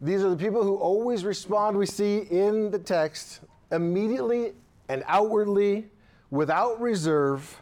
These 0.00 0.22
are 0.22 0.30
the 0.30 0.36
people 0.36 0.62
who 0.62 0.76
always 0.76 1.24
respond, 1.24 1.76
we 1.76 1.86
see 1.86 2.18
in 2.18 2.70
the 2.70 2.78
text, 2.78 3.40
immediately 3.72 4.52
and 4.88 5.02
outwardly, 5.06 5.86
without 6.30 6.80
reserve, 6.80 7.60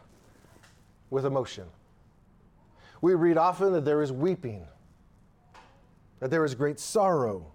with 1.10 1.24
emotion. 1.24 1.64
We 3.00 3.14
read 3.14 3.38
often 3.38 3.72
that 3.72 3.84
there 3.84 4.02
is 4.02 4.12
weeping, 4.12 4.66
that 6.20 6.30
there 6.30 6.44
is 6.44 6.54
great 6.54 6.78
sorrow. 6.78 7.46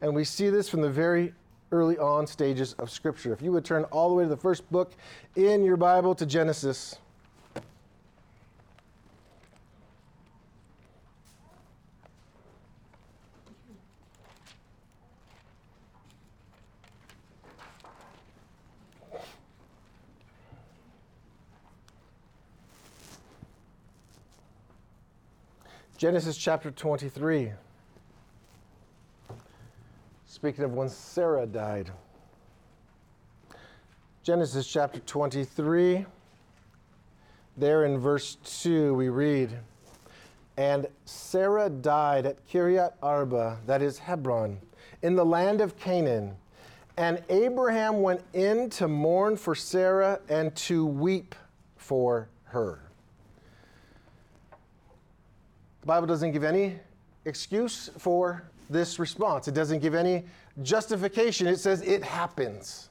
And 0.00 0.14
we 0.14 0.24
see 0.24 0.50
this 0.50 0.68
from 0.68 0.80
the 0.80 0.90
very 0.90 1.34
early 1.72 1.98
on 1.98 2.26
stages 2.26 2.72
of 2.74 2.90
Scripture. 2.90 3.32
If 3.32 3.42
you 3.42 3.52
would 3.52 3.64
turn 3.64 3.84
all 3.84 4.08
the 4.08 4.14
way 4.14 4.24
to 4.24 4.28
the 4.28 4.36
first 4.36 4.68
book 4.72 4.92
in 5.36 5.64
your 5.64 5.76
Bible 5.76 6.14
to 6.16 6.26
Genesis. 6.26 6.96
Genesis 26.00 26.38
chapter 26.38 26.70
23. 26.70 27.52
Speaking 30.24 30.64
of 30.64 30.72
when 30.72 30.88
Sarah 30.88 31.44
died. 31.44 31.90
Genesis 34.22 34.66
chapter 34.66 34.98
23, 35.00 36.06
there 37.58 37.84
in 37.84 37.98
verse 37.98 38.38
2, 38.44 38.94
we 38.94 39.10
read, 39.10 39.50
And 40.56 40.86
Sarah 41.04 41.68
died 41.68 42.24
at 42.24 42.48
Kiriath 42.48 42.94
Arba, 43.02 43.58
that 43.66 43.82
is 43.82 43.98
Hebron, 43.98 44.58
in 45.02 45.16
the 45.16 45.26
land 45.26 45.60
of 45.60 45.78
Canaan. 45.78 46.34
And 46.96 47.22
Abraham 47.28 48.00
went 48.00 48.22
in 48.32 48.70
to 48.70 48.88
mourn 48.88 49.36
for 49.36 49.54
Sarah 49.54 50.20
and 50.30 50.56
to 50.56 50.86
weep 50.86 51.34
for 51.76 52.30
her. 52.44 52.89
The 55.80 55.86
Bible 55.86 56.06
doesn't 56.06 56.32
give 56.32 56.44
any 56.44 56.78
excuse 57.24 57.90
for 57.98 58.44
this 58.68 58.98
response, 58.98 59.48
it 59.48 59.54
doesn't 59.54 59.80
give 59.80 59.94
any 59.94 60.24
justification. 60.62 61.46
It 61.46 61.58
says 61.58 61.82
it 61.82 62.04
happens. 62.04 62.88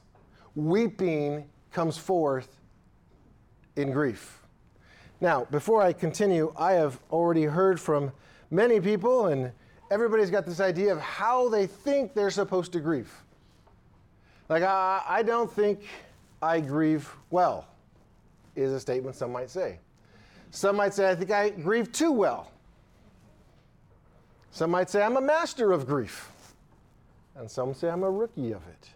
Weeping 0.54 1.44
comes 1.72 1.96
forth 1.96 2.60
in 3.76 3.92
grief. 3.92 4.42
Now, 5.20 5.46
before 5.50 5.82
I 5.82 5.92
continue, 5.92 6.52
I 6.56 6.72
have 6.72 6.98
already 7.10 7.44
heard 7.44 7.80
from 7.80 8.12
many 8.50 8.80
people, 8.80 9.26
and 9.26 9.52
everybody's 9.90 10.30
got 10.30 10.46
this 10.46 10.60
idea 10.60 10.92
of 10.92 11.00
how 11.00 11.48
they 11.48 11.66
think 11.66 12.14
they're 12.14 12.30
supposed 12.30 12.72
to 12.72 12.80
grieve. 12.80 13.12
Like, 14.48 14.62
I, 14.62 15.02
I 15.06 15.22
don't 15.22 15.50
think 15.50 15.80
I 16.42 16.60
grieve 16.60 17.10
well, 17.30 17.66
is 18.56 18.72
a 18.72 18.80
statement 18.80 19.14
some 19.14 19.30
might 19.30 19.50
say. 19.50 19.78
Some 20.50 20.76
might 20.76 20.92
say, 20.92 21.08
I 21.08 21.14
think 21.14 21.30
I 21.30 21.50
grieve 21.50 21.92
too 21.92 22.12
well. 22.12 22.50
Some 24.50 24.70
might 24.70 24.90
say 24.90 25.02
I'm 25.02 25.16
a 25.16 25.20
master 25.20 25.72
of 25.72 25.86
grief, 25.86 26.30
and 27.36 27.50
some 27.50 27.72
say 27.74 27.88
I'm 27.88 28.02
a 28.02 28.10
rookie 28.10 28.52
of 28.52 28.62
it. 28.68 28.90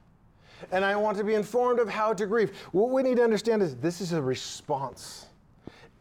And 0.73 0.85
I 0.85 0.97
want 0.97 1.19
to 1.19 1.25
be 1.25 1.35
informed 1.35 1.79
of 1.79 1.89
how 1.89 2.13
to 2.13 2.27
grieve. 2.27 2.57
What 2.73 2.91
we 2.91 3.03
need 3.03 3.17
to 3.17 3.25
understand 3.25 3.63
is 3.63 3.77
this 3.77 4.01
is 4.01 4.13
a 4.13 4.23
response 4.23 5.27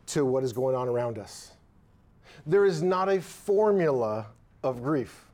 to 0.07 0.25
what 0.25 0.43
is 0.43 0.53
going 0.53 0.75
on 0.75 0.87
around 0.87 1.17
us. 1.17 1.51
There 2.45 2.65
is 2.65 2.81
not 2.81 3.09
a 3.09 3.21
formula 3.21 4.27
of 4.63 4.83
grief. 4.83 5.25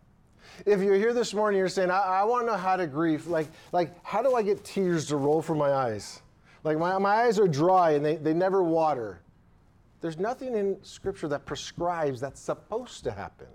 If 0.65 0.82
you're 0.82 0.95
here 0.95 1.13
this 1.13 1.34
morning, 1.34 1.58
you're 1.58 1.69
saying, 1.69 1.91
I, 1.91 1.99
I 1.99 2.23
want 2.23 2.45
to 2.45 2.51
know 2.51 2.58
how 2.58 2.75
to 2.75 2.88
grieve. 2.88 3.27
Like, 3.27 3.47
like, 3.71 3.93
how 4.03 4.21
do 4.21 4.36
I 4.36 4.41
get 4.41 4.63
tears 4.63 5.05
to 5.08 5.17
roll 5.17 5.41
from 5.41 5.58
my 5.58 5.71
eyes? 5.71 6.21
Like, 6.63 6.77
my, 6.77 6.97
my 6.97 7.23
eyes 7.23 7.39
are 7.39 7.47
dry 7.47 7.91
and 7.91 8.05
they, 8.05 8.17
they 8.17 8.34
never 8.34 8.63
water. 8.63 9.21
There's 10.01 10.17
nothing 10.17 10.55
in 10.55 10.77
Scripture 10.84 11.27
that 11.29 11.45
prescribes 11.45 12.19
that's 12.19 12.41
supposed 12.41 13.03
to 13.05 13.12
happen. 13.12 13.47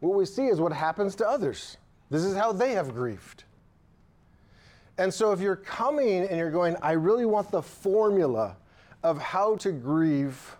What 0.00 0.16
we 0.16 0.24
see 0.24 0.46
is 0.46 0.60
what 0.60 0.72
happens 0.72 1.14
to 1.16 1.28
others. 1.28 1.76
This 2.10 2.24
is 2.24 2.36
how 2.36 2.52
they 2.52 2.72
have 2.72 2.94
grieved. 2.94 3.44
And 4.96 5.12
so 5.12 5.32
if 5.32 5.40
you're 5.40 5.56
coming 5.56 6.24
and 6.24 6.36
you're 6.38 6.50
going, 6.50 6.76
I 6.82 6.92
really 6.92 7.24
want 7.24 7.50
the 7.50 7.62
formula 7.62 8.56
of 9.02 9.20
how 9.20 9.56
to 9.56 9.70
grieve, 9.70 10.56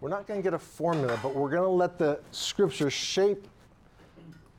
we're 0.00 0.08
not 0.08 0.26
going 0.26 0.40
to 0.40 0.44
get 0.44 0.54
a 0.54 0.58
formula, 0.58 1.18
but 1.22 1.34
we're 1.34 1.50
going 1.50 1.62
to 1.62 1.68
let 1.68 1.98
the 1.98 2.20
scripture 2.32 2.90
shape 2.90 3.46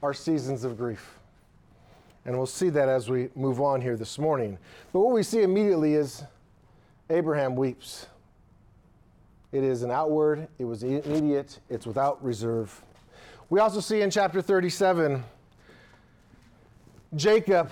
our 0.01 0.13
seasons 0.13 0.63
of 0.63 0.77
grief. 0.77 1.19
And 2.25 2.37
we'll 2.37 2.45
see 2.45 2.69
that 2.69 2.89
as 2.89 3.09
we 3.09 3.29
move 3.35 3.61
on 3.61 3.81
here 3.81 3.95
this 3.95 4.19
morning. 4.19 4.57
But 4.91 4.99
what 4.99 5.13
we 5.13 5.23
see 5.23 5.43
immediately 5.43 5.93
is 5.93 6.23
Abraham 7.09 7.55
weeps. 7.55 8.07
It 9.51 9.63
is 9.63 9.83
an 9.83 9.91
outward, 9.91 10.47
it 10.59 10.65
was 10.65 10.83
immediate, 10.83 11.59
it's 11.69 11.85
without 11.85 12.23
reserve. 12.23 12.83
We 13.49 13.61
also 13.61 13.79
see 13.79 14.01
in 14.01 14.11
chapter 14.11 14.41
37, 14.41 15.23
Jacob 17.15 17.71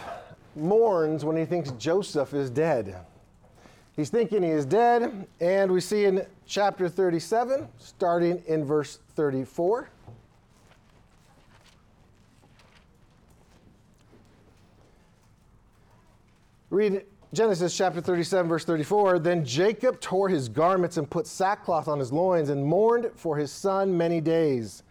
mourns 0.55 1.25
when 1.25 1.35
he 1.35 1.43
thinks 1.43 1.71
Joseph 1.71 2.33
is 2.33 2.49
dead. 2.49 2.95
He's 3.97 4.09
thinking 4.09 4.41
he 4.41 4.49
is 4.49 4.65
dead, 4.65 5.27
and 5.41 5.71
we 5.71 5.81
see 5.81 6.05
in 6.05 6.25
chapter 6.45 6.87
37, 6.87 7.67
starting 7.77 8.41
in 8.47 8.63
verse 8.63 8.99
34. 9.15 9.89
Read 16.69 17.03
Genesis 17.33 17.75
chapter 17.75 17.99
37, 17.99 18.47
verse 18.47 18.63
34. 18.63 19.19
Then 19.19 19.43
Jacob 19.43 19.99
tore 19.99 20.29
his 20.29 20.47
garments 20.47 20.95
and 20.95 21.09
put 21.09 21.27
sackcloth 21.27 21.89
on 21.89 21.99
his 21.99 22.13
loins 22.13 22.49
and 22.49 22.65
mourned 22.65 23.11
for 23.15 23.35
his 23.35 23.51
son 23.51 23.97
many 23.97 24.21
days. 24.21 24.83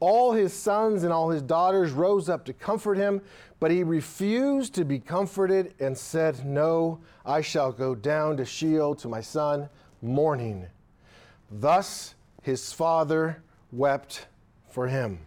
All 0.00 0.32
his 0.32 0.52
sons 0.52 1.04
and 1.04 1.12
all 1.12 1.30
his 1.30 1.42
daughters 1.42 1.92
rose 1.92 2.28
up 2.28 2.44
to 2.46 2.52
comfort 2.52 2.96
him, 2.96 3.22
but 3.60 3.70
he 3.70 3.82
refused 3.82 4.74
to 4.74 4.84
be 4.84 4.98
comforted 4.98 5.74
and 5.80 5.96
said, 5.96 6.44
No, 6.44 7.00
I 7.24 7.40
shall 7.40 7.72
go 7.72 7.94
down 7.94 8.36
to 8.38 8.44
Sheol 8.44 8.94
to 8.96 9.08
my 9.08 9.20
son, 9.20 9.68
mourning. 10.02 10.66
Thus 11.50 12.14
his 12.42 12.72
father 12.72 13.42
wept 13.72 14.26
for 14.68 14.88
him. 14.88 15.20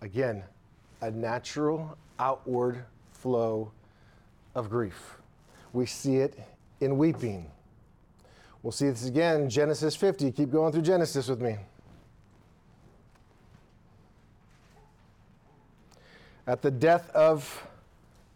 Again, 0.00 0.42
a 1.00 1.10
natural 1.10 1.96
outward 2.18 2.84
flow 3.12 3.70
of 4.54 4.70
grief. 4.70 5.16
We 5.72 5.86
see 5.86 6.16
it 6.16 6.38
in 6.80 6.98
weeping. 6.98 7.50
We'll 8.62 8.72
see 8.72 8.88
this 8.88 9.06
again, 9.06 9.50
Genesis 9.50 9.94
50. 9.94 10.32
Keep 10.32 10.50
going 10.50 10.72
through 10.72 10.82
Genesis 10.82 11.28
with 11.28 11.40
me. 11.40 11.56
At 16.46 16.62
the 16.62 16.70
death 16.70 17.10
of 17.10 17.66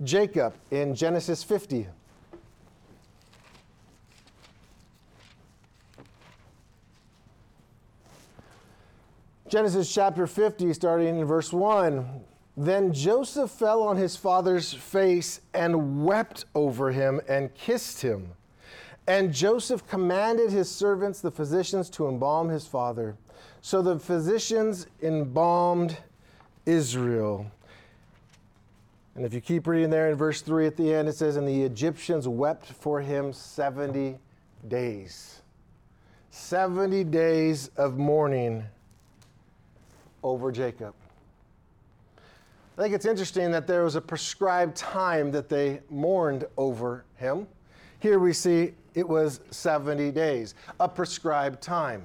Jacob 0.03 0.55
in 0.71 0.95
Genesis 0.95 1.43
50. 1.43 1.87
Genesis 9.49 9.93
chapter 9.93 10.27
50, 10.27 10.75
starting 10.75 11.19
in 11.19 11.25
verse 11.25 11.53
1. 11.53 12.23
Then 12.57 12.93
Joseph 12.93 13.51
fell 13.51 13.83
on 13.83 13.97
his 13.97 14.15
father's 14.15 14.75
face 14.75 15.41
and 15.55 16.05
wept 16.05 16.45
over 16.55 16.91
him 16.91 17.21
and 17.29 17.55
kissed 17.55 18.03
him. 18.03 18.33
And 19.07 19.33
Joseph 19.33 19.87
commanded 19.87 20.51
his 20.51 20.71
servants, 20.71 21.21
the 21.21 21.31
physicians, 21.31 21.89
to 21.91 22.09
embalm 22.09 22.51
his 22.51 22.67
father. 22.67 23.17
So 23.63 23.81
the 23.81 23.99
physicians 23.99 24.87
embalmed 25.03 25.97
Israel. 26.67 27.51
And 29.19 29.27
if 29.27 29.35
you 29.35 29.41
keep 29.41 29.67
reading 29.67 29.91
there 29.91 30.09
in 30.11 30.15
verse 30.15 30.43
3 30.43 30.69
at 30.69 30.77
the 30.77 30.95
end, 30.95 31.09
it 31.09 31.17
says, 31.17 31.35
And 31.35 31.49
the 31.49 31.63
Egyptians 31.63 32.29
wept 32.29 32.67
for 32.67 33.01
him 33.01 33.33
70 33.33 34.17
days. 34.69 35.43
70 36.31 37.03
days 37.03 37.67
of 37.77 37.99
mourning 37.99 38.63
over 40.23 40.53
Jacob. 40.53 40.95
I 42.17 42.83
think 42.83 42.95
it's 42.95 43.07
interesting 43.07 43.51
that 43.51 43.67
there 43.67 43.83
was 43.83 43.97
a 43.97 44.01
prescribed 44.01 44.77
time 44.77 45.33
that 45.33 45.49
they 45.49 45.81
mourned 45.91 46.45
over 46.57 47.05
him. 47.17 47.49
Here 47.99 48.21
we 48.21 48.33
see 48.33 48.73
it 48.95 49.09
was 49.09 49.41
70 49.51 50.13
days, 50.13 50.55
a 50.79 50.89
prescribed 50.89 51.61
time. 51.61 52.05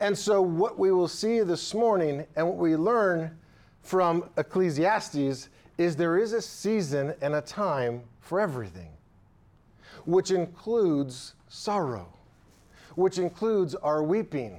And 0.00 0.18
so, 0.18 0.42
what 0.42 0.78
we 0.78 0.92
will 0.92 1.08
see 1.08 1.40
this 1.40 1.72
morning 1.72 2.26
and 2.36 2.46
what 2.46 2.58
we 2.58 2.76
learn 2.76 3.38
from 3.80 4.28
Ecclesiastes 4.36 5.48
is 5.78 5.94
there 5.94 6.18
is 6.18 6.32
a 6.32 6.42
season 6.42 7.14
and 7.22 7.34
a 7.34 7.40
time 7.40 8.02
for 8.20 8.40
everything, 8.40 8.90
which 10.04 10.32
includes 10.32 11.34
sorrow, 11.48 12.12
which 12.96 13.18
includes 13.18 13.76
our 13.76 14.02
weeping. 14.02 14.58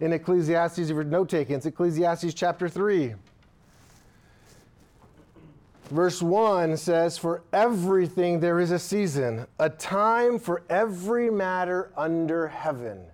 In 0.00 0.12
Ecclesiastes, 0.12 0.78
if 0.78 0.88
you're 0.88 1.04
note 1.04 1.28
taking, 1.28 1.56
it's 1.56 1.66
Ecclesiastes 1.66 2.34
chapter 2.34 2.68
3. 2.68 3.14
Verse 5.90 6.22
1 6.22 6.78
says, 6.78 7.18
For 7.18 7.42
everything 7.52 8.40
there 8.40 8.58
is 8.58 8.70
a 8.70 8.78
season, 8.78 9.46
a 9.58 9.68
time 9.68 10.38
for 10.38 10.62
every 10.70 11.30
matter 11.30 11.92
under 11.96 12.48
heaven. 12.48 13.04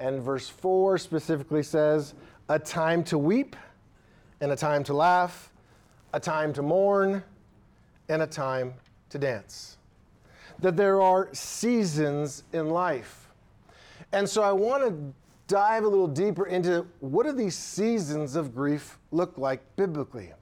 And 0.00 0.20
verse 0.20 0.48
4 0.48 0.98
specifically 0.98 1.62
says, 1.62 2.14
A 2.48 2.58
time 2.58 3.04
to 3.04 3.16
weep, 3.16 3.54
and 4.40 4.50
a 4.50 4.56
time 4.56 4.82
to 4.84 4.94
laugh, 4.94 5.51
a 6.12 6.20
time 6.20 6.52
to 6.52 6.62
mourn, 6.62 7.22
and 8.08 8.22
a 8.22 8.26
time 8.26 8.74
to 9.08 9.18
dance. 9.18 9.78
That 10.60 10.76
there 10.76 11.00
are 11.00 11.28
seasons 11.32 12.44
in 12.52 12.68
life. 12.68 13.28
And 14.12 14.28
so 14.28 14.42
I 14.42 14.52
want 14.52 14.84
to 14.84 15.14
dive 15.46 15.84
a 15.84 15.88
little 15.88 16.08
deeper 16.08 16.46
into 16.46 16.86
what 17.00 17.26
do 17.26 17.32
these 17.32 17.56
seasons 17.56 18.36
of 18.36 18.54
grief 18.54 18.98
look 19.10 19.38
like 19.38 19.60
biblically? 19.76 20.32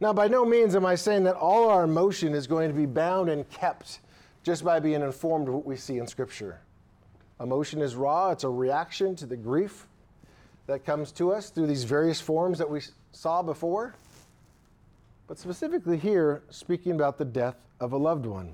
Now, 0.00 0.12
by 0.12 0.28
no 0.28 0.44
means 0.44 0.74
am 0.74 0.86
I 0.86 0.94
saying 0.94 1.24
that 1.24 1.36
all 1.36 1.68
our 1.68 1.84
emotion 1.84 2.34
is 2.34 2.46
going 2.46 2.68
to 2.68 2.74
be 2.74 2.86
bound 2.86 3.28
and 3.28 3.48
kept 3.50 4.00
just 4.42 4.64
by 4.64 4.80
being 4.80 5.02
informed 5.02 5.48
of 5.48 5.54
what 5.54 5.66
we 5.66 5.76
see 5.76 5.98
in 5.98 6.06
Scripture. 6.06 6.60
Emotion 7.38 7.82
is 7.82 7.94
raw, 7.94 8.30
it's 8.30 8.44
a 8.44 8.48
reaction 8.48 9.14
to 9.16 9.26
the 9.26 9.36
grief 9.36 9.86
that 10.66 10.84
comes 10.86 11.12
to 11.12 11.32
us 11.32 11.50
through 11.50 11.66
these 11.66 11.84
various 11.84 12.20
forms 12.20 12.58
that 12.58 12.68
we 12.68 12.80
saw 13.12 13.42
before. 13.42 13.94
But 15.30 15.38
specifically 15.38 15.96
here, 15.96 16.42
speaking 16.50 16.90
about 16.90 17.16
the 17.16 17.24
death 17.24 17.54
of 17.78 17.92
a 17.92 17.96
loved 17.96 18.26
one. 18.26 18.52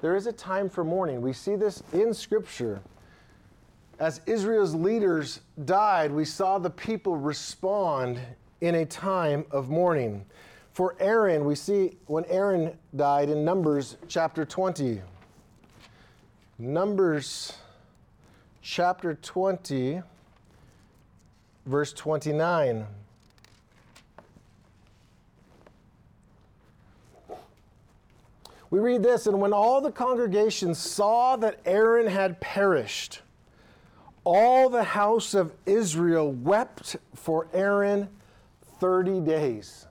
There 0.00 0.14
is 0.14 0.28
a 0.28 0.32
time 0.32 0.70
for 0.70 0.84
mourning. 0.84 1.22
We 1.22 1.32
see 1.32 1.56
this 1.56 1.82
in 1.92 2.14
Scripture. 2.14 2.80
As 3.98 4.20
Israel's 4.26 4.76
leaders 4.76 5.40
died, 5.64 6.12
we 6.12 6.24
saw 6.24 6.60
the 6.60 6.70
people 6.70 7.16
respond 7.16 8.20
in 8.60 8.76
a 8.76 8.86
time 8.86 9.44
of 9.50 9.68
mourning. 9.70 10.24
For 10.70 10.94
Aaron, 11.00 11.44
we 11.44 11.56
see 11.56 11.96
when 12.06 12.24
Aaron 12.26 12.78
died 12.94 13.28
in 13.28 13.44
Numbers 13.44 13.96
chapter 14.06 14.44
20. 14.44 15.02
Numbers 16.60 17.54
chapter 18.62 19.14
20, 19.14 20.00
verse 21.66 21.92
29. 21.92 22.86
We 28.70 28.80
read 28.80 29.02
this, 29.02 29.26
and 29.26 29.40
when 29.40 29.52
all 29.52 29.80
the 29.80 29.90
congregation 29.90 30.74
saw 30.74 31.36
that 31.36 31.60
Aaron 31.64 32.06
had 32.06 32.40
perished, 32.40 33.22
all 34.24 34.68
the 34.68 34.84
house 34.84 35.32
of 35.32 35.54
Israel 35.64 36.32
wept 36.32 36.96
for 37.14 37.48
Aaron 37.54 38.08
30 38.78 39.20
days. 39.20 39.86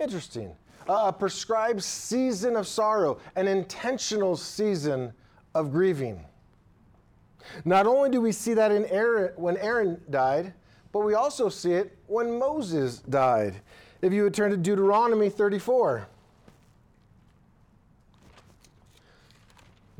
Interesting. 0.00 0.54
a 0.88 1.12
prescribed 1.12 1.82
season 1.82 2.56
of 2.56 2.66
sorrow, 2.66 3.18
an 3.34 3.48
intentional 3.48 4.36
season 4.36 5.12
of 5.54 5.72
grieving. 5.72 6.24
Not 7.64 7.86
only 7.86 8.10
do 8.10 8.20
we 8.20 8.32
see 8.32 8.54
that 8.54 8.72
in 8.72 8.84
Aaron, 8.86 9.32
when 9.36 9.56
Aaron 9.56 10.00
died, 10.10 10.52
but 10.92 11.00
we 11.00 11.14
also 11.14 11.48
see 11.48 11.72
it 11.72 11.96
when 12.06 12.38
Moses 12.38 12.98
died. 13.00 13.60
If 14.02 14.12
you 14.12 14.22
would 14.24 14.34
turn 14.34 14.50
to 14.50 14.56
Deuteronomy 14.56 15.28
34. 15.28 16.08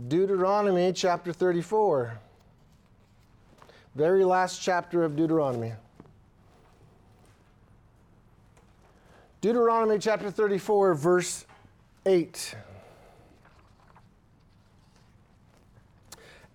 Deuteronomy 0.09 0.93
chapter 0.93 1.33
34. 1.33 2.19
Very 3.95 4.25
last 4.27 4.61
chapter 4.61 5.05
of 5.05 5.17
Deuteronomy. 5.17 5.73
Deuteronomy 9.41 9.99
chapter 9.99 10.31
34, 10.31 10.95
verse 10.95 11.47
8. 12.05 12.55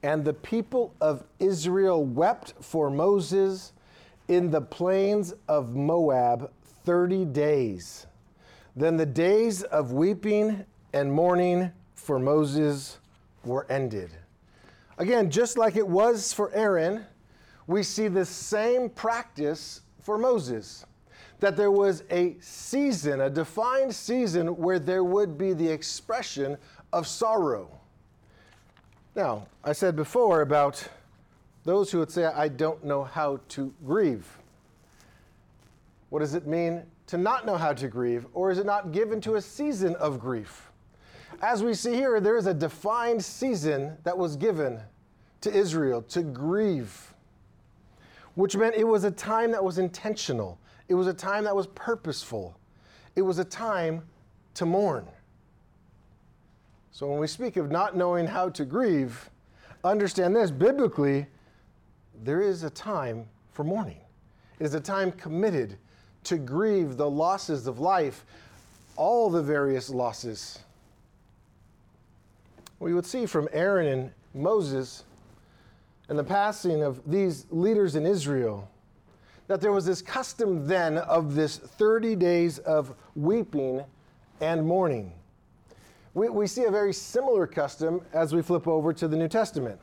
And 0.04 0.24
the 0.24 0.34
people 0.34 0.94
of 1.02 1.24
Israel 1.40 2.06
wept 2.06 2.54
for 2.62 2.92
Moses 2.92 3.74
in 4.28 4.52
the 4.52 4.62
plains 4.62 5.34
of 5.48 5.76
Moab 5.76 6.52
30 6.86 7.26
days. 7.26 8.06
Then 8.76 8.98
the 8.98 9.06
days 9.06 9.64
of 9.64 9.94
weeping 9.94 10.64
and 10.94 11.12
mourning 11.12 11.72
for 11.96 12.20
Moses 12.20 13.00
were 13.44 13.66
ended. 13.70 14.12
Again, 14.98 15.30
just 15.30 15.58
like 15.58 15.76
it 15.76 15.88
was 15.88 16.34
for 16.34 16.52
Aaron, 16.54 17.06
we 17.68 17.84
see 17.84 18.08
the 18.08 18.26
same 18.26 18.90
practice 18.90 19.82
for 20.02 20.18
Moses 20.18 20.86
that 21.40 21.58
there 21.58 21.72
was 21.72 22.04
a 22.12 22.38
season, 22.40 23.22
a 23.22 23.30
defined 23.30 23.94
season, 23.94 24.56
where 24.58 24.80
there 24.80 25.04
would 25.04 25.38
be 25.38 25.54
the 25.54 25.68
expression 25.68 26.56
of 26.94 27.08
sorrow. 27.08 27.68
Now, 29.16 29.48
I 29.64 29.74
said 29.74 29.96
before 29.96 30.42
about 30.42 30.88
those 31.64 31.92
who 31.92 32.00
would 32.00 32.12
say, 32.12 32.26
I 32.26 32.48
don't 32.48 32.84
know 32.84 33.04
how 33.04 33.40
to 33.50 33.74
grieve. 33.86 34.28
What 36.10 36.20
does 36.20 36.36
it 36.36 36.46
mean 36.46 36.84
to 37.08 37.18
not 37.18 37.46
know 37.46 37.58
how 37.58 37.74
to 37.74 37.88
grieve, 37.88 38.26
or 38.34 38.52
is 38.52 38.58
it 38.58 38.66
not 38.66 38.92
given 38.92 39.20
to 39.22 39.36
a 39.36 39.42
season 39.42 39.96
of 39.96 40.20
grief? 40.20 40.71
As 41.42 41.64
we 41.64 41.74
see 41.74 41.94
here, 41.96 42.20
there 42.20 42.38
is 42.38 42.46
a 42.46 42.54
defined 42.54 43.24
season 43.24 43.98
that 44.04 44.16
was 44.16 44.36
given 44.36 44.80
to 45.42 45.52
Israel 45.52 46.04
to 46.04 46.22
grieve, 46.22 47.16
which 48.36 48.56
meant 48.56 48.76
it 48.76 48.88
was 48.88 49.06
a 49.06 49.12
time 49.12 49.52
that 49.52 49.64
was 49.64 49.80
intentional. 49.80 50.60
It 50.88 50.94
was 50.94 51.08
a 51.08 51.14
time 51.14 51.44
that 51.46 51.56
was 51.56 51.66
purposeful. 51.68 52.56
It 53.16 53.24
was 53.24 53.40
a 53.40 53.46
time 53.46 54.04
to 54.54 54.68
mourn. 54.68 55.08
So 56.92 57.08
when 57.08 57.20
we 57.20 57.26
speak 57.26 57.58
of 57.58 57.72
not 57.72 57.98
knowing 57.98 58.28
how 58.28 58.50
to 58.50 58.64
grieve, 58.64 59.32
understand 59.84 60.36
this 60.36 60.52
biblically, 60.52 61.26
there 62.24 62.42
is 62.42 62.62
a 62.62 62.70
time 62.70 63.26
for 63.52 63.64
mourning. 63.64 64.02
It 64.60 64.66
is 64.66 64.76
a 64.76 64.80
time 64.80 65.12
committed 65.14 65.78
to 66.26 66.38
grieve 66.38 66.98
the 66.98 67.10
losses 67.10 67.66
of 67.66 67.80
life, 67.80 68.26
all 68.96 69.32
the 69.32 69.42
various 69.42 69.90
losses. 69.90 70.60
We 72.82 72.96
would 72.96 73.06
see 73.06 73.28
from 73.28 73.48
Aaron 73.54 73.86
and 73.86 74.12
Moses 74.34 75.04
and 76.10 76.17
the 76.17 76.24
passing 76.24 76.82
of 76.82 77.00
these 77.06 77.46
leaders 77.52 77.96
in 77.96 78.08
Israel 78.08 78.67
that 79.46 79.62
there 79.62 79.72
was 79.72 79.86
this 79.86 80.02
custom 80.02 80.65
then 80.65 80.98
of 80.98 81.36
this 81.36 81.58
30 81.58 82.15
days 82.15 82.58
of 82.58 82.96
weeping 83.15 83.84
and 84.39 84.65
mourning. 84.65 85.13
We, 86.15 86.30
we 86.30 86.48
see 86.48 86.63
a 86.63 86.72
very 86.72 86.91
similar 86.91 87.46
custom 87.46 88.02
as 88.13 88.34
we 88.34 88.41
flip 88.41 88.67
over 88.67 88.94
to 88.94 89.08
the 89.08 89.15
New 89.15 89.28
Testament. 89.28 89.80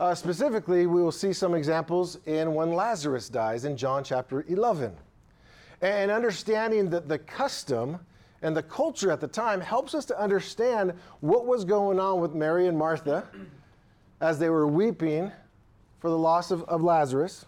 Uh, 0.00 0.12
specifically, 0.12 0.86
we 0.86 1.00
will 1.00 1.12
see 1.12 1.32
some 1.32 1.54
examples 1.54 2.18
in 2.26 2.52
when 2.52 2.72
Lazarus 2.72 3.28
dies 3.28 3.64
in 3.64 3.76
John 3.76 4.02
chapter 4.02 4.44
11. 4.48 4.92
And 5.82 6.10
understanding 6.10 6.90
that 6.90 7.08
the 7.08 7.18
custom 7.18 8.00
and 8.42 8.56
the 8.56 8.62
culture 8.62 9.10
at 9.10 9.20
the 9.20 9.28
time 9.28 9.60
helps 9.60 9.94
us 9.94 10.04
to 10.06 10.20
understand 10.20 10.92
what 11.20 11.46
was 11.46 11.64
going 11.64 11.98
on 11.98 12.20
with 12.20 12.34
Mary 12.34 12.68
and 12.68 12.78
Martha 12.78 13.26
as 14.20 14.38
they 14.38 14.48
were 14.48 14.66
weeping 14.66 15.32
for 15.98 16.10
the 16.10 16.18
loss 16.18 16.50
of, 16.50 16.62
of 16.64 16.82
Lazarus. 16.82 17.46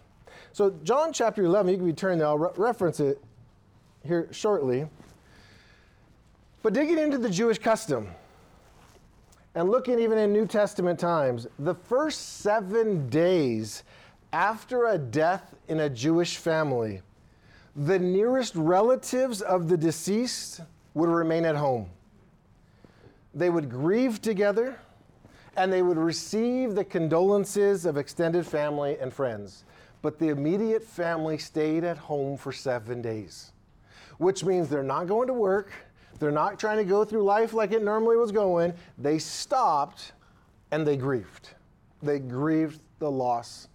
So, 0.53 0.71
John 0.83 1.13
chapter 1.13 1.43
11, 1.43 1.71
you 1.71 1.77
can 1.77 1.85
be 1.85 1.93
turned 1.93 2.19
there, 2.19 2.27
I'll 2.27 2.37
re- 2.37 2.49
reference 2.57 2.99
it 2.99 3.21
here 4.05 4.27
shortly. 4.31 4.87
But 6.63 6.73
digging 6.73 6.99
into 6.99 7.17
the 7.17 7.29
Jewish 7.29 7.57
custom 7.57 8.09
and 9.55 9.69
looking 9.69 9.99
even 9.99 10.17
in 10.17 10.33
New 10.33 10.45
Testament 10.45 10.99
times, 10.99 11.47
the 11.59 11.73
first 11.73 12.39
seven 12.39 13.09
days 13.09 13.83
after 14.33 14.87
a 14.87 14.97
death 14.97 15.55
in 15.67 15.81
a 15.81 15.89
Jewish 15.89 16.37
family, 16.37 17.01
the 17.75 17.99
nearest 17.99 18.55
relatives 18.55 19.41
of 19.41 19.69
the 19.69 19.77
deceased 19.77 20.61
would 20.93 21.09
remain 21.09 21.45
at 21.45 21.55
home. 21.55 21.89
They 23.33 23.49
would 23.49 23.69
grieve 23.69 24.21
together 24.21 24.79
and 25.57 25.71
they 25.71 25.81
would 25.81 25.97
receive 25.97 26.75
the 26.75 26.83
condolences 26.83 27.85
of 27.85 27.97
extended 27.97 28.45
family 28.45 28.97
and 28.99 29.13
friends 29.13 29.63
but 30.01 30.17
the 30.17 30.29
immediate 30.29 30.83
family 30.83 31.37
stayed 31.37 31.83
at 31.83 31.97
home 31.97 32.37
for 32.37 32.51
seven 32.51 33.01
days, 33.01 33.51
which 34.17 34.43
means 34.43 34.67
they're 34.67 34.83
not 34.83 35.07
going 35.07 35.27
to 35.27 35.33
work. 35.33 35.71
They're 36.19 36.31
not 36.31 36.59
trying 36.59 36.77
to 36.77 36.83
go 36.83 37.03
through 37.03 37.23
life 37.23 37.53
like 37.53 37.71
it 37.71 37.83
normally 37.83 38.17
was 38.17 38.31
going. 38.31 38.73
They 38.97 39.19
stopped 39.19 40.13
and 40.71 40.85
they 40.85 40.97
grieved. 40.97 41.49
They 42.01 42.19
grieved 42.19 42.81
the 42.99 43.09
loss 43.09 43.67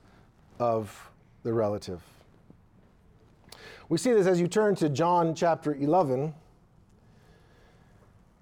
of 0.59 1.11
the 1.43 1.53
relative. 1.53 2.03
We 3.89 3.99
see 3.99 4.13
this 4.13 4.27
as 4.27 4.41
you 4.41 4.49
turn 4.49 4.75
to 4.77 4.89
John 4.89 5.35
chapter 5.35 5.75
11. 5.75 6.35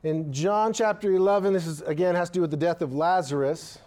In 0.04 0.30
John 0.34 0.74
chapter 0.74 1.12
11, 1.12 1.54
this 1.54 1.66
is 1.66 1.80
again 1.80 2.14
has 2.14 2.28
to 2.28 2.34
do 2.34 2.40
with 2.42 2.50
the 2.50 2.58
death 2.58 2.82
of 2.82 2.94
Lazarus. 2.94 3.78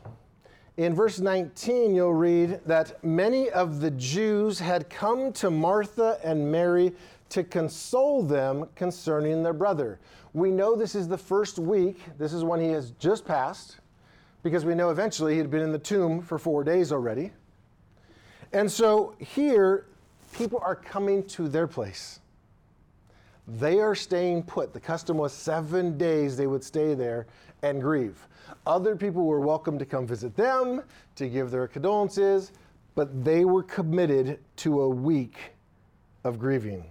In 0.78 0.96
verse 0.96 1.20
19, 1.20 1.94
you'll 1.94 2.12
read 2.12 2.60
that 2.66 3.04
many 3.04 3.52
of 3.52 3.82
the 3.82 3.92
Jews 3.92 4.58
had 4.58 4.90
come 4.90 5.32
to 5.34 5.52
Martha 5.52 6.20
and 6.24 6.52
Mary 6.52 6.92
to 7.30 7.44
console 7.44 8.24
them 8.24 8.68
concerning 8.74 9.44
their 9.44 9.54
brother. 9.54 10.00
We 10.34 10.50
know 10.50 10.76
this 10.76 10.96
is 10.96 11.08
the 11.08 11.20
first 11.20 11.60
week, 11.60 12.00
this 12.18 12.34
is 12.34 12.44
when 12.44 12.60
he 12.62 12.70
has 12.70 12.92
just 12.94 13.24
passed, 13.24 13.78
because 14.42 14.66
we 14.66 14.74
know 14.74 14.90
eventually 14.90 15.34
he 15.34 15.38
had 15.38 15.52
been 15.52 15.62
in 15.62 15.72
the 15.72 15.78
tomb 15.78 16.24
for 16.24 16.40
four 16.40 16.64
days 16.64 16.92
already. 16.92 17.32
And 18.54 18.72
so 18.72 19.14
here, 19.20 19.86
people 20.34 20.60
are 20.64 20.76
coming 20.76 21.28
to 21.28 21.48
their 21.48 21.68
place. 21.68 22.22
They 23.48 23.80
are 23.80 23.96
staying 23.96 24.44
put. 24.44 24.74
The 24.74 24.80
custom 24.80 25.18
was 25.18 25.32
seven 25.32 25.98
days 25.98 26.36
they 26.36 26.48
would 26.48 26.64
stay 26.64 26.94
there 26.94 27.28
and 27.64 27.82
grieve. 27.82 28.28
Other 28.66 28.96
people 28.96 29.26
were 29.26 29.40
welcome 29.40 29.80
to 29.80 29.86
come 29.86 30.06
visit 30.06 30.36
them, 30.36 30.84
to 31.16 31.30
give 31.30 31.50
their 31.50 31.68
condolences, 31.68 32.52
but 32.96 33.24
they 33.24 33.46
were 33.46 33.64
committed 33.64 34.40
to 34.58 34.82
a 34.82 34.90
week 34.90 35.38
of 36.24 36.40
grieving. 36.40 36.84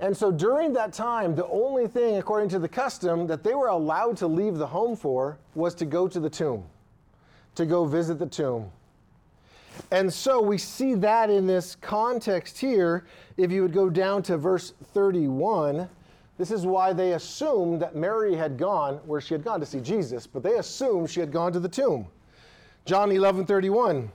And 0.00 0.16
so 0.16 0.30
during 0.30 0.72
that 0.74 0.92
time, 0.92 1.34
the 1.34 1.46
only 1.46 1.86
thing, 1.86 2.16
according 2.16 2.48
to 2.50 2.58
the 2.58 2.68
custom, 2.68 3.26
that 3.26 3.42
they 3.42 3.54
were 3.54 3.68
allowed 3.68 4.16
to 4.18 4.26
leave 4.26 4.56
the 4.56 4.66
home 4.66 4.96
for 4.96 5.38
was 5.54 5.74
to 5.76 5.84
go 5.84 6.08
to 6.08 6.20
the 6.20 6.30
tomb, 6.30 6.64
to 7.54 7.66
go 7.66 7.84
visit 7.84 8.18
the 8.18 8.26
tomb. 8.26 8.70
And 9.90 10.12
so 10.12 10.40
we 10.40 10.58
see 10.58 10.94
that 10.94 11.30
in 11.30 11.46
this 11.46 11.76
context 11.76 12.58
here. 12.58 13.06
If 13.36 13.50
you 13.50 13.62
would 13.62 13.72
go 13.72 13.88
down 13.88 14.22
to 14.24 14.36
verse 14.36 14.72
31, 14.92 15.88
this 16.36 16.50
is 16.50 16.66
why 16.66 16.92
they 16.92 17.12
assumed 17.12 17.82
that 17.82 17.96
Mary 17.96 18.36
had 18.36 18.58
gone 18.58 18.96
where 19.06 19.20
she 19.20 19.34
had 19.34 19.44
gone 19.44 19.60
to 19.60 19.66
see 19.66 19.80
Jesus, 19.80 20.26
but 20.26 20.42
they 20.42 20.54
assumed 20.54 21.10
she 21.10 21.20
had 21.20 21.32
gone 21.32 21.52
to 21.52 21.60
the 21.60 21.68
tomb. 21.68 22.06
John 22.84 23.10
11 23.10 23.44
31. 23.44 24.10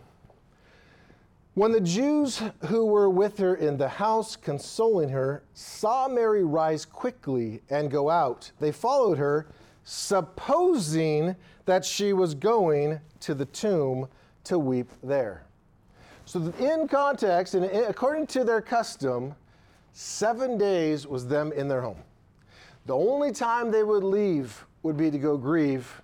When 1.55 1.71
the 1.71 1.81
Jews 1.81 2.41
who 2.65 2.85
were 2.85 3.09
with 3.09 3.37
her 3.37 3.53
in 3.55 3.77
the 3.77 3.87
house 3.87 4.35
consoling 4.35 5.09
her 5.09 5.43
saw 5.53 6.07
Mary 6.07 6.43
rise 6.43 6.83
quickly 6.83 7.61
and 7.69 7.91
go 7.91 8.09
out, 8.09 8.51
they 8.59 8.71
followed 8.71 9.19
her, 9.19 9.45
supposing 9.83 11.35
that 11.65 11.85
she 11.85 12.13
was 12.13 12.33
going 12.33 12.99
to 13.19 13.35
the 13.35 13.45
tomb 13.45 14.07
to 14.45 14.57
weep 14.57 14.89
there. 15.03 15.45
So, 16.33 16.51
in 16.57 16.87
context, 16.87 17.53
and 17.53 17.63
according 17.65 18.25
to 18.27 18.43
their 18.43 18.59
custom, 18.59 19.35
seven 19.91 20.57
days 20.57 21.05
was 21.05 21.27
them 21.27 21.51
in 21.51 21.67
their 21.67 21.83
home. 21.83 21.99
The 22.87 22.95
only 22.95 23.31
time 23.31 23.69
they 23.69 23.83
would 23.83 24.03
leave 24.03 24.65
would 24.81 24.97
be 24.97 25.11
to 25.11 25.19
go 25.19 25.37
grieve 25.37 26.01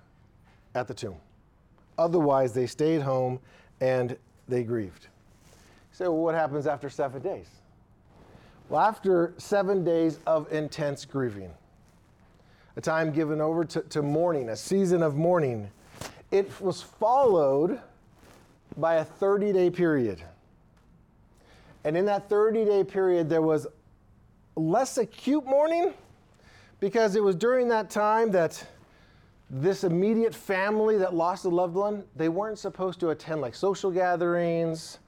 at 0.75 0.87
the 0.87 0.93
tomb. 0.93 1.15
Otherwise, 1.97 2.53
they 2.53 2.67
stayed 2.67 3.01
home 3.01 3.39
and 3.81 4.15
they 4.47 4.61
grieved. 4.61 5.07
So, 5.93 6.13
what 6.13 6.35
happens 6.35 6.67
after 6.67 6.91
seven 6.91 7.23
days? 7.23 7.47
Well, 8.69 8.81
after 8.81 9.33
seven 9.37 9.83
days 9.83 10.19
of 10.27 10.53
intense 10.53 11.05
grieving, 11.05 11.49
a 12.75 12.81
time 12.81 13.11
given 13.11 13.41
over 13.41 13.65
to, 13.65 13.81
to 13.81 14.03
mourning, 14.03 14.49
a 14.49 14.55
season 14.55 15.01
of 15.01 15.15
mourning, 15.15 15.71
it 16.29 16.51
was 16.61 16.83
followed 16.83 17.81
by 18.77 18.95
a 18.95 19.05
30 19.05 19.53
day 19.53 19.69
period. 19.69 20.23
And 21.83 21.95
in 21.95 22.05
that 22.05 22.29
30 22.29 22.65
day 22.65 22.83
period, 22.83 23.29
there 23.29 23.41
was 23.41 23.67
less 24.55 24.97
acute 24.97 25.45
mourning 25.45 25.93
because 26.79 27.15
it 27.15 27.23
was 27.23 27.35
during 27.35 27.67
that 27.69 27.89
time 27.89 28.31
that 28.31 28.65
this 29.49 29.83
immediate 29.83 30.35
family 30.35 30.97
that 30.97 31.13
lost 31.13 31.45
a 31.45 31.49
loved 31.49 31.73
one, 31.73 32.03
they 32.15 32.29
weren't 32.29 32.59
supposed 32.59 32.99
to 32.99 33.09
attend 33.09 33.41
like 33.41 33.55
social 33.55 33.89
gatherings. 33.89 34.99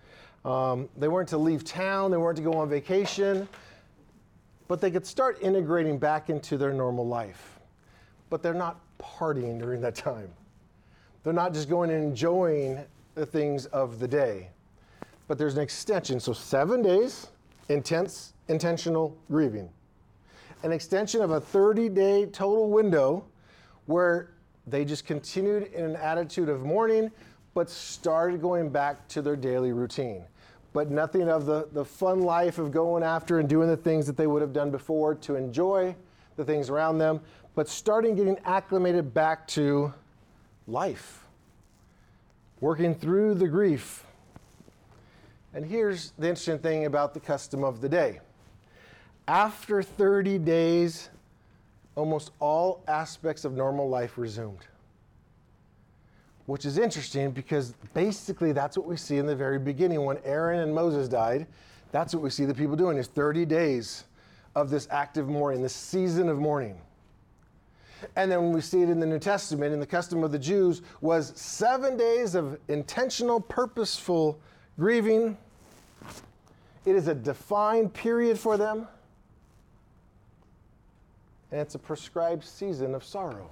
Um, 0.44 0.90
they 0.98 1.08
weren't 1.08 1.30
to 1.30 1.38
leave 1.38 1.64
town. 1.64 2.10
They 2.10 2.18
weren't 2.18 2.38
to 2.38 2.44
go 2.44 2.54
on 2.54 2.70
vacation. 2.70 3.48
But 4.68 4.82
they 4.82 4.90
could 4.90 5.06
start 5.06 5.38
integrating 5.42 6.00
back 6.00 6.30
into 6.30 6.58
their 6.58 6.74
normal 6.74 7.06
life. 7.06 7.60
But 8.30 8.42
they're 8.42 8.54
not 8.54 8.80
partying 9.00 9.60
during 9.60 9.82
that 9.82 9.96
time. 9.96 10.30
They're 11.24 11.34
not 11.34 11.54
just 11.54 11.70
going 11.70 11.92
and 11.92 12.04
enjoying 12.04 12.80
the 13.16 13.26
things 13.26 13.66
of 13.68 14.00
the 14.00 14.08
day. 14.08 14.50
But 15.28 15.38
there's 15.38 15.56
an 15.56 15.62
extension. 15.62 16.20
So, 16.20 16.34
seven 16.34 16.82
days, 16.82 17.28
intense, 17.70 18.34
intentional 18.48 19.18
grieving. 19.30 19.70
An 20.64 20.72
extension 20.72 21.22
of 21.22 21.32
a 21.32 21.42
30 21.42 21.90
day 21.90 22.26
total 22.28 22.70
window 22.70 23.24
where 23.86 24.30
they 24.68 24.86
just 24.86 25.06
continued 25.06 25.72
in 25.74 25.84
an 25.84 25.96
attitude 25.96 26.50
of 26.50 26.62
mourning, 26.64 27.12
but 27.54 27.70
started 27.70 28.42
going 28.42 28.70
back 28.70 29.08
to 29.10 29.22
their 29.22 29.36
daily 29.36 29.72
routine. 29.72 30.24
But 30.74 30.92
nothing 30.92 31.28
of 31.28 31.46
the, 31.46 31.68
the 31.74 31.84
fun 31.84 32.22
life 32.22 32.58
of 32.58 32.72
going 32.72 33.04
after 33.04 33.40
and 33.40 33.50
doing 33.50 33.68
the 33.68 33.76
things 33.78 34.06
that 34.08 34.16
they 34.16 34.28
would 34.28 34.42
have 34.42 34.54
done 34.54 34.72
before 34.72 35.16
to 35.16 35.36
enjoy 35.36 35.96
the 36.38 36.46
things 36.46 36.70
around 36.70 36.98
them, 36.98 37.20
but 37.56 37.68
starting 37.68 38.16
getting 38.16 38.38
acclimated 38.46 39.14
back 39.14 39.48
to 39.50 39.94
life 40.68 41.21
working 42.62 42.94
through 42.96 43.34
the 43.34 43.48
grief. 43.48 44.06
And 45.54 45.66
here's 45.66 46.12
the 46.18 46.30
interesting 46.30 46.60
thing 46.60 46.86
about 46.86 47.14
the 47.14 47.20
custom 47.20 47.64
of 47.64 47.82
the 47.82 47.90
day. 47.90 48.22
After 49.28 49.84
30 49.84 50.38
days, 50.38 51.10
almost 51.96 52.32
all 52.40 52.84
aspects 52.88 53.44
of 53.44 53.54
normal 53.54 53.90
life 53.90 54.18
resumed. 54.18 54.66
Which 56.46 56.66
is 56.66 56.78
interesting 56.78 57.32
because 57.32 57.74
basically 57.94 58.52
that's 58.52 58.78
what 58.78 58.88
we 58.88 58.96
see 58.96 59.18
in 59.18 59.26
the 59.26 59.36
very 59.36 59.60
beginning 59.60 60.06
when 60.06 60.18
Aaron 60.24 60.60
and 60.62 60.74
Moses 60.74 61.08
died. 61.08 61.48
That's 61.92 62.14
what 62.14 62.24
we 62.24 62.30
see 62.30 62.46
the 62.46 62.54
people 62.54 62.76
doing 62.76 62.98
is 62.98 63.08
30 63.08 63.46
days 63.46 64.06
of 64.56 64.70
this 64.70 64.88
active 64.92 65.28
mourning, 65.28 65.62
this 65.62 65.76
season 65.76 66.30
of 66.30 66.40
mourning. 66.40 66.80
And 68.16 68.32
then 68.32 68.52
we 68.52 68.62
see 68.62 68.82
it 68.82 68.90
in 68.90 69.00
the 69.00 69.06
New 69.06 69.20
Testament, 69.20 69.74
in 69.74 69.80
the 69.80 69.86
custom 69.86 70.24
of 70.24 70.32
the 70.32 70.40
Jews, 70.40 70.82
was 71.02 71.34
seven 71.36 71.98
days 71.98 72.36
of 72.36 72.60
intentional, 72.68 73.40
purposeful 73.40 74.40
grieving. 74.78 75.38
It 76.86 76.96
is 76.96 77.08
a 77.08 77.14
defined 77.14 77.94
period 77.94 78.40
for 78.40 78.58
them, 78.58 78.88
and 81.52 81.62
it's 81.62 81.76
a 81.76 81.80
prescribed 81.80 82.44
season 82.44 82.96
of 82.96 83.04
sorrow. 83.04 83.50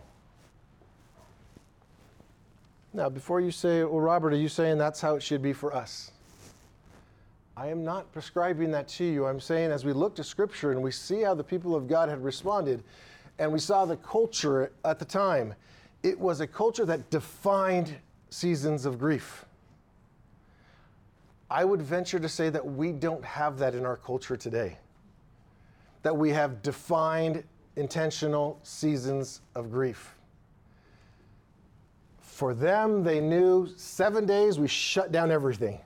Now, 2.91 3.07
before 3.07 3.39
you 3.39 3.51
say, 3.51 3.83
well, 3.83 3.99
Robert, 3.99 4.33
are 4.33 4.37
you 4.37 4.49
saying 4.49 4.79
that's 4.79 4.99
how 4.99 5.15
it 5.15 5.21
should 5.21 5.43
be 5.43 5.53
for 5.53 5.75
us? 5.75 6.11
I 7.55 7.67
am 7.67 7.83
not 7.83 8.11
prescribing 8.13 8.71
that 8.71 8.87
to 8.87 9.03
you. 9.03 9.25
I'm 9.27 9.39
saying 9.39 9.71
as 9.71 9.85
we 9.85 9.93
look 9.93 10.15
to 10.15 10.23
Scripture 10.23 10.71
and 10.71 10.81
we 10.81 10.91
see 10.91 11.21
how 11.21 11.35
the 11.35 11.43
people 11.43 11.75
of 11.75 11.87
God 11.87 12.09
had 12.09 12.23
responded, 12.23 12.83
and 13.39 13.51
we 13.51 13.59
saw 13.59 13.85
the 13.85 13.95
culture 13.97 14.71
at 14.83 14.99
the 14.99 15.05
time. 15.05 15.55
It 16.03 16.19
was 16.19 16.41
a 16.41 16.47
culture 16.47 16.85
that 16.85 17.09
defined 17.09 17.95
seasons 18.29 18.85
of 18.85 18.99
grief. 18.99 19.45
I 21.49 21.65
would 21.65 21.81
venture 21.81 22.19
to 22.19 22.29
say 22.29 22.49
that 22.49 22.63
we 22.63 22.91
don't 22.91 23.25
have 23.25 23.57
that 23.57 23.73
in 23.73 23.85
our 23.85 23.97
culture 23.97 24.37
today. 24.37 24.77
That 26.03 26.15
we 26.15 26.29
have 26.29 26.61
defined, 26.61 27.43
intentional 27.75 28.59
seasons 28.61 29.41
of 29.55 29.71
grief. 29.71 30.15
For 32.19 32.53
them, 32.53 33.03
they 33.03 33.19
knew 33.19 33.67
seven 33.75 34.25
days 34.25 34.59
we 34.59 34.67
shut 34.67 35.11
down 35.11 35.31
everything. 35.31 35.79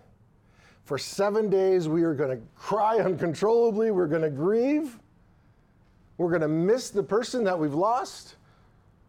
For 0.84 0.98
seven 0.98 1.50
days, 1.50 1.88
we 1.88 2.04
are 2.04 2.14
going 2.14 2.38
to 2.38 2.44
cry 2.56 2.98
uncontrollably, 3.00 3.92
we're 3.92 4.08
going 4.08 4.22
to 4.24 4.30
grieve, 4.30 5.00
we're 6.18 6.30
going 6.30 6.42
to 6.42 6.48
miss 6.48 6.90
the 6.90 7.04
person 7.04 7.44
that 7.46 7.58
we've 7.58 7.74
lost. 7.74 8.36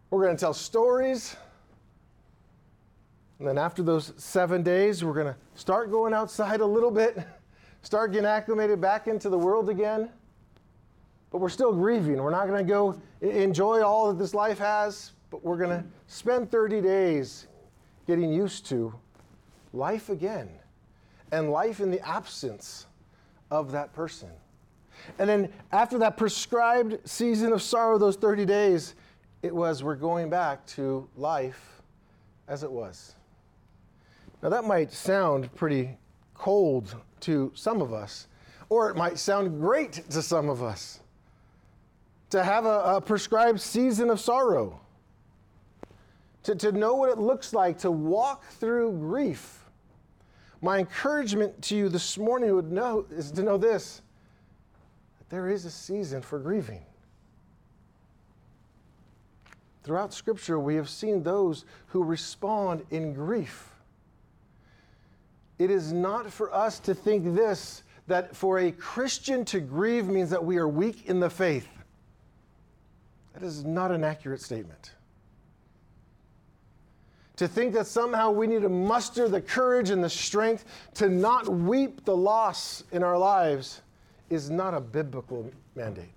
We're 0.09 0.23
going 0.23 0.35
to 0.35 0.39
tell 0.39 0.53
stories. 0.53 1.35
And 3.39 3.47
then 3.47 3.57
after 3.57 3.83
those 3.83 4.13
seven 4.17 4.63
days, 4.63 5.03
we're 5.03 5.13
going 5.13 5.27
to 5.27 5.35
start 5.55 5.91
going 5.91 6.13
outside 6.13 6.61
a 6.61 6.65
little 6.65 6.91
bit, 6.91 7.19
start 7.81 8.11
getting 8.11 8.25
acclimated 8.25 8.79
back 8.79 9.07
into 9.07 9.29
the 9.29 9.37
world 9.37 9.69
again. 9.69 10.09
But 11.31 11.39
we're 11.39 11.49
still 11.49 11.73
grieving. 11.73 12.17
We're 12.17 12.31
not 12.31 12.47
going 12.47 12.65
to 12.65 12.69
go 12.69 12.99
enjoy 13.21 13.83
all 13.83 14.07
that 14.07 14.17
this 14.17 14.33
life 14.33 14.57
has, 14.59 15.11
but 15.29 15.43
we're 15.43 15.57
going 15.57 15.81
to 15.81 15.85
spend 16.07 16.49
30 16.49 16.81
days 16.81 17.47
getting 18.07 18.31
used 18.31 18.65
to 18.67 18.93
life 19.73 20.09
again 20.09 20.49
and 21.31 21.51
life 21.51 21.81
in 21.81 21.91
the 21.91 21.99
absence 22.07 22.85
of 23.51 23.71
that 23.73 23.93
person. 23.93 24.29
And 25.19 25.29
then 25.29 25.53
after 25.71 25.97
that 25.99 26.17
prescribed 26.17 27.07
season 27.07 27.53
of 27.53 27.61
sorrow, 27.61 27.97
those 27.97 28.15
30 28.15 28.45
days, 28.45 28.95
it 29.41 29.53
was 29.53 29.83
we're 29.83 29.95
going 29.95 30.29
back 30.29 30.65
to 30.67 31.07
life 31.15 31.81
as 32.47 32.63
it 32.63 32.71
was. 32.71 33.15
Now, 34.41 34.49
that 34.49 34.65
might 34.65 34.91
sound 34.91 35.53
pretty 35.55 35.97
cold 36.33 36.95
to 37.21 37.51
some 37.55 37.81
of 37.81 37.93
us, 37.93 38.27
or 38.69 38.89
it 38.89 38.95
might 38.95 39.17
sound 39.17 39.59
great 39.59 39.93
to 40.09 40.21
some 40.21 40.49
of 40.49 40.61
us. 40.61 40.99
to 42.31 42.43
have 42.43 42.65
a, 42.65 42.95
a 42.97 43.01
prescribed 43.01 43.61
season 43.61 44.09
of 44.09 44.19
sorrow, 44.19 44.79
to, 46.43 46.55
to 46.55 46.71
know 46.71 46.95
what 46.95 47.09
it 47.09 47.17
looks 47.17 47.53
like 47.53 47.77
to 47.79 47.89
walk 47.91 48.43
through 48.45 48.91
grief. 48.99 49.63
My 50.61 50.79
encouragement 50.79 51.61
to 51.63 51.75
you 51.75 51.89
this 51.89 52.17
morning 52.17 52.53
would 52.55 52.71
know 52.71 53.05
is 53.09 53.31
to 53.31 53.43
know 53.43 53.57
this 53.57 54.01
there 55.29 55.49
is 55.49 55.65
a 55.65 55.71
season 55.71 56.21
for 56.21 56.39
grieving. 56.39 56.81
Throughout 59.83 60.13
Scripture, 60.13 60.59
we 60.59 60.75
have 60.75 60.89
seen 60.89 61.23
those 61.23 61.65
who 61.87 62.03
respond 62.03 62.83
in 62.89 63.13
grief. 63.13 63.69
It 65.59 65.69
is 65.69 65.93
not 65.93 66.31
for 66.31 66.53
us 66.53 66.79
to 66.79 66.93
think 66.93 67.35
this 67.35 67.83
that 68.07 68.35
for 68.35 68.59
a 68.59 68.71
Christian 68.71 69.45
to 69.45 69.59
grieve 69.59 70.07
means 70.07 70.29
that 70.29 70.43
we 70.43 70.57
are 70.57 70.67
weak 70.67 71.07
in 71.07 71.19
the 71.19 71.29
faith. 71.29 71.67
That 73.33 73.43
is 73.43 73.65
not 73.65 73.91
an 73.91 74.03
accurate 74.03 74.41
statement. 74.41 74.91
To 77.37 77.47
think 77.47 77.73
that 77.73 77.87
somehow 77.87 78.31
we 78.31 78.47
need 78.47 78.61
to 78.61 78.69
muster 78.69 79.27
the 79.27 79.41
courage 79.41 79.89
and 79.89 80.03
the 80.03 80.09
strength 80.09 80.65
to 80.95 81.09
not 81.09 81.49
weep 81.49 82.05
the 82.05 82.15
loss 82.15 82.83
in 82.91 83.03
our 83.03 83.17
lives 83.17 83.81
is 84.29 84.49
not 84.49 84.73
a 84.73 84.81
biblical 84.81 85.49
mandate. 85.75 86.09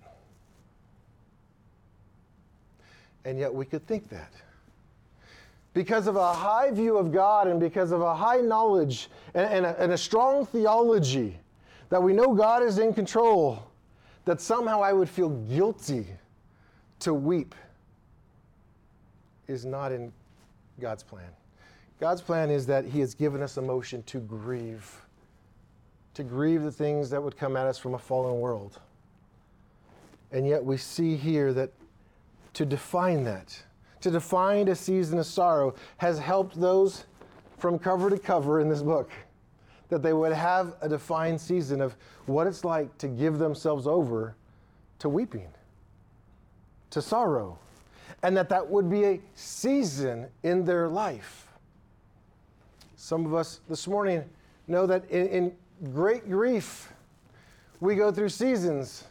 And 3.25 3.39
yet 3.39 3.53
we 3.53 3.65
could 3.65 3.87
think 3.87 4.09
that. 4.09 4.33
Because 5.75 6.07
of 6.07 6.17
a 6.17 6.33
high 6.33 6.71
view 6.71 6.97
of 6.97 7.13
God 7.13 7.47
and 7.47 7.61
because 7.61 7.93
of 7.93 8.01
a 8.01 8.15
high 8.15 8.41
knowledge 8.41 9.11
and, 9.35 9.47
and, 9.53 9.67
a, 9.67 9.83
and 9.83 9.93
a 9.93 9.99
strong 9.99 10.47
theology 10.47 11.39
that 11.91 12.03
we 12.03 12.13
know 12.13 12.35
God 12.35 12.63
is 12.63 12.79
in 12.79 12.93
control, 12.93 13.63
that 14.25 14.41
somehow 14.41 14.83
I 14.83 14.93
would 14.93 15.09
feel 15.09 15.29
guilty 15.29 16.07
to 17.01 17.15
weep 17.15 17.55
is 19.47 19.65
not 19.65 19.93
in 19.93 20.13
God's 20.81 21.03
plan. 21.03 21.29
God's 22.01 22.21
plan 22.21 22.51
is 22.51 22.67
that 22.67 22.85
He 22.85 23.01
has 23.01 23.15
given 23.15 23.43
us 23.43 23.57
emotion 23.57 24.03
to 24.05 24.21
grieve, 24.21 25.01
to 26.19 26.25
grieve 26.25 26.65
the 26.65 26.73
things 26.73 27.11
that 27.11 27.23
would 27.23 27.37
come 27.37 27.57
at 27.57 27.69
us 27.69 27.79
from 27.79 27.95
a 27.95 27.99
fallen 27.99 28.41
world. 28.41 28.81
And 30.33 30.49
yet 30.49 30.65
we 30.65 30.77
see 30.77 31.15
here 31.15 31.53
that 31.53 31.71
to 32.55 32.67
define 32.67 33.23
that, 33.23 33.57
to 34.01 34.11
define 34.11 34.67
a 34.67 34.75
season 34.75 35.21
of 35.21 35.27
sorrow, 35.27 35.77
has 35.99 36.19
helped 36.19 36.61
those 36.61 37.05
from 37.57 37.79
cover 37.79 38.11
to 38.11 38.19
cover 38.19 38.59
in 38.59 38.69
this 38.69 38.83
book. 38.83 39.13
That 39.91 40.03
they 40.03 40.13
would 40.13 40.33
have 40.33 40.75
a 40.81 40.89
defined 40.89 41.41
season 41.41 41.81
of 41.81 41.95
what 42.27 42.49
it's 42.49 42.65
like 42.65 42.99
to 42.99 43.07
give 43.07 43.39
themselves 43.39 43.87
over 43.87 44.35
to 44.99 45.09
weeping 45.09 45.47
to 46.91 47.01
sorrow, 47.01 47.57
and 48.25 48.37
that 48.37 48.49
that 48.49 48.69
would 48.69 48.91
be 48.91 49.05
a 49.05 49.21
season 49.37 50.27
in 50.43 50.65
their 50.65 50.89
life. 50.89 51.47
Some 52.97 53.25
of 53.25 53.35
us 53.35 53.61
this 53.69 53.87
morning 53.87 54.25
know 54.67 54.85
that 54.85 55.09
in, 55.11 55.29
in 55.29 55.53
great 55.93 56.29
grief, 56.29 56.93
we 57.81 57.95
go 57.95 58.11
through 58.11 58.31
seasons, 58.31 59.05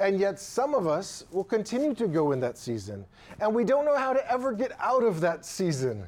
and 0.00 0.18
yet 0.18 0.38
some 0.40 0.74
of 0.74 0.86
us 0.86 1.24
will 1.30 1.44
continue 1.44 1.94
to 1.94 2.06
go 2.06 2.32
in 2.32 2.40
that 2.40 2.58
season, 2.58 3.04
and 3.40 3.54
we 3.54 3.64
don't 3.64 3.84
know 3.84 3.96
how 3.96 4.12
to 4.12 4.30
ever 4.30 4.52
get 4.52 4.72
out 4.80 5.02
of 5.02 5.20
that 5.20 5.44
season. 5.44 6.04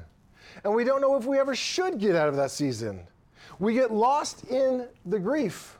And 0.63 0.73
we 0.73 0.83
don't 0.83 1.01
know 1.01 1.15
if 1.15 1.25
we 1.25 1.37
ever 1.37 1.55
should 1.55 1.99
get 1.99 2.15
out 2.15 2.29
of 2.29 2.35
that 2.37 2.51
season. 2.51 3.01
We 3.59 3.73
get 3.73 3.91
lost 3.91 4.45
in 4.45 4.87
the 5.05 5.19
grief. 5.19 5.77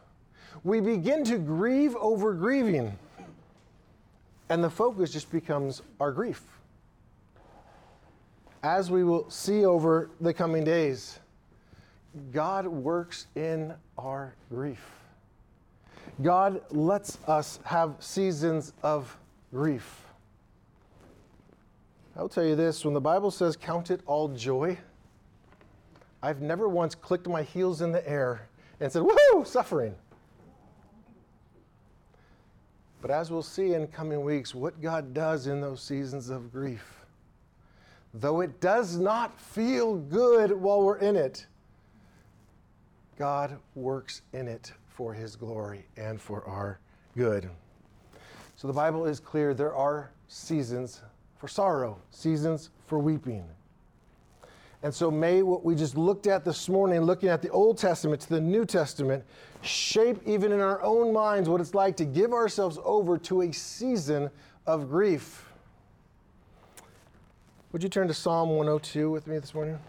We 0.64 0.80
begin 0.80 1.24
to 1.26 1.38
grieve 1.38 1.96
over 1.96 2.34
grieving. 2.34 2.98
And 4.50 4.64
the 4.64 4.70
focus 4.70 5.12
just 5.12 5.32
becomes 5.32 5.82
our 6.00 6.12
grief. 6.12 6.42
As 8.64 8.90
we 8.90 9.04
will 9.04 9.30
see 9.30 9.66
over 9.66 10.10
the 10.22 10.34
coming 10.34 10.64
days, 10.64 11.20
God 12.32 12.68
works 12.68 13.28
in 13.36 13.74
our 13.98 14.36
grief. 14.50 14.84
God 16.22 16.62
lets 16.72 17.20
us 17.28 17.60
have 17.64 17.96
seasons 18.00 18.74
of 18.84 19.16
grief. 19.52 20.04
I'll 22.16 22.30
tell 22.30 22.46
you 22.46 22.56
this 22.56 22.84
when 22.84 22.94
the 22.94 23.02
Bible 23.02 23.30
says, 23.30 23.56
Count 23.56 23.92
it 23.92 24.02
all 24.06 24.30
joy, 24.30 24.78
I've 26.24 26.42
never 26.42 26.68
once 26.68 26.96
clicked 26.96 27.28
my 27.28 27.44
heels 27.44 27.82
in 27.82 27.92
the 27.92 28.08
air 28.10 28.48
and 28.80 28.92
said, 28.92 29.04
Woohoo, 29.04 29.46
suffering. 29.46 29.94
But 33.02 33.12
as 33.12 33.30
we'll 33.30 33.44
see 33.44 33.74
in 33.76 33.88
coming 33.88 34.24
weeks, 34.24 34.56
what 34.56 34.82
God 34.82 35.14
does 35.14 35.46
in 35.46 35.62
those 35.62 35.82
seasons 35.82 36.30
of 36.30 36.52
grief, 36.52 37.06
though 38.14 38.42
it 38.42 38.60
does 38.60 38.98
not 38.98 39.40
feel 39.40 39.96
good 39.96 40.52
while 40.52 40.82
we're 40.82 40.98
in 40.98 41.16
it, 41.16 41.46
God 43.18 43.58
works 43.76 44.22
in 44.34 44.48
it 44.48 44.72
for 44.88 45.14
his 45.14 45.36
glory 45.36 45.86
and 45.98 46.22
for 46.22 46.44
our 46.46 46.80
good. 47.16 47.50
So 48.56 48.68
the 48.68 48.74
Bible 48.74 49.06
is 49.06 49.20
clear 49.20 49.54
there 49.54 49.76
are 49.76 50.12
seasons 50.28 51.02
for 51.38 51.48
sorrow, 51.48 52.00
seasons 52.12 52.70
for 52.86 53.00
weeping. 53.00 53.46
And 54.84 54.94
so, 54.94 55.10
may 55.10 55.42
what 55.42 55.66
we 55.66 55.74
just 55.74 55.98
looked 55.98 56.28
at 56.28 56.46
this 56.46 56.70
morning, 56.70 57.02
looking 57.02 57.30
at 57.30 57.42
the 57.42 57.50
Old 57.50 57.80
Testament 57.80 58.22
to 58.22 58.30
the 58.30 58.40
New 58.40 58.64
Testament, 58.64 59.24
shape 59.62 60.20
even 60.26 60.52
in 60.52 60.60
our 60.60 60.82
own 60.84 61.12
minds 61.12 61.50
what 61.50 61.60
it's 61.62 61.74
like 61.74 61.98
to 61.98 62.06
give 62.06 62.32
ourselves 62.32 62.78
over 62.84 63.18
to 63.18 63.42
a 63.42 63.52
season 63.52 64.30
of 64.68 64.88
grief. 64.90 65.50
Would 67.72 67.82
you 67.82 67.90
turn 67.90 68.08
to 68.08 68.14
Psalm 68.14 68.50
102 68.50 69.10
with 69.10 69.26
me 69.26 69.40
this 69.40 69.56
morning? 69.56 69.80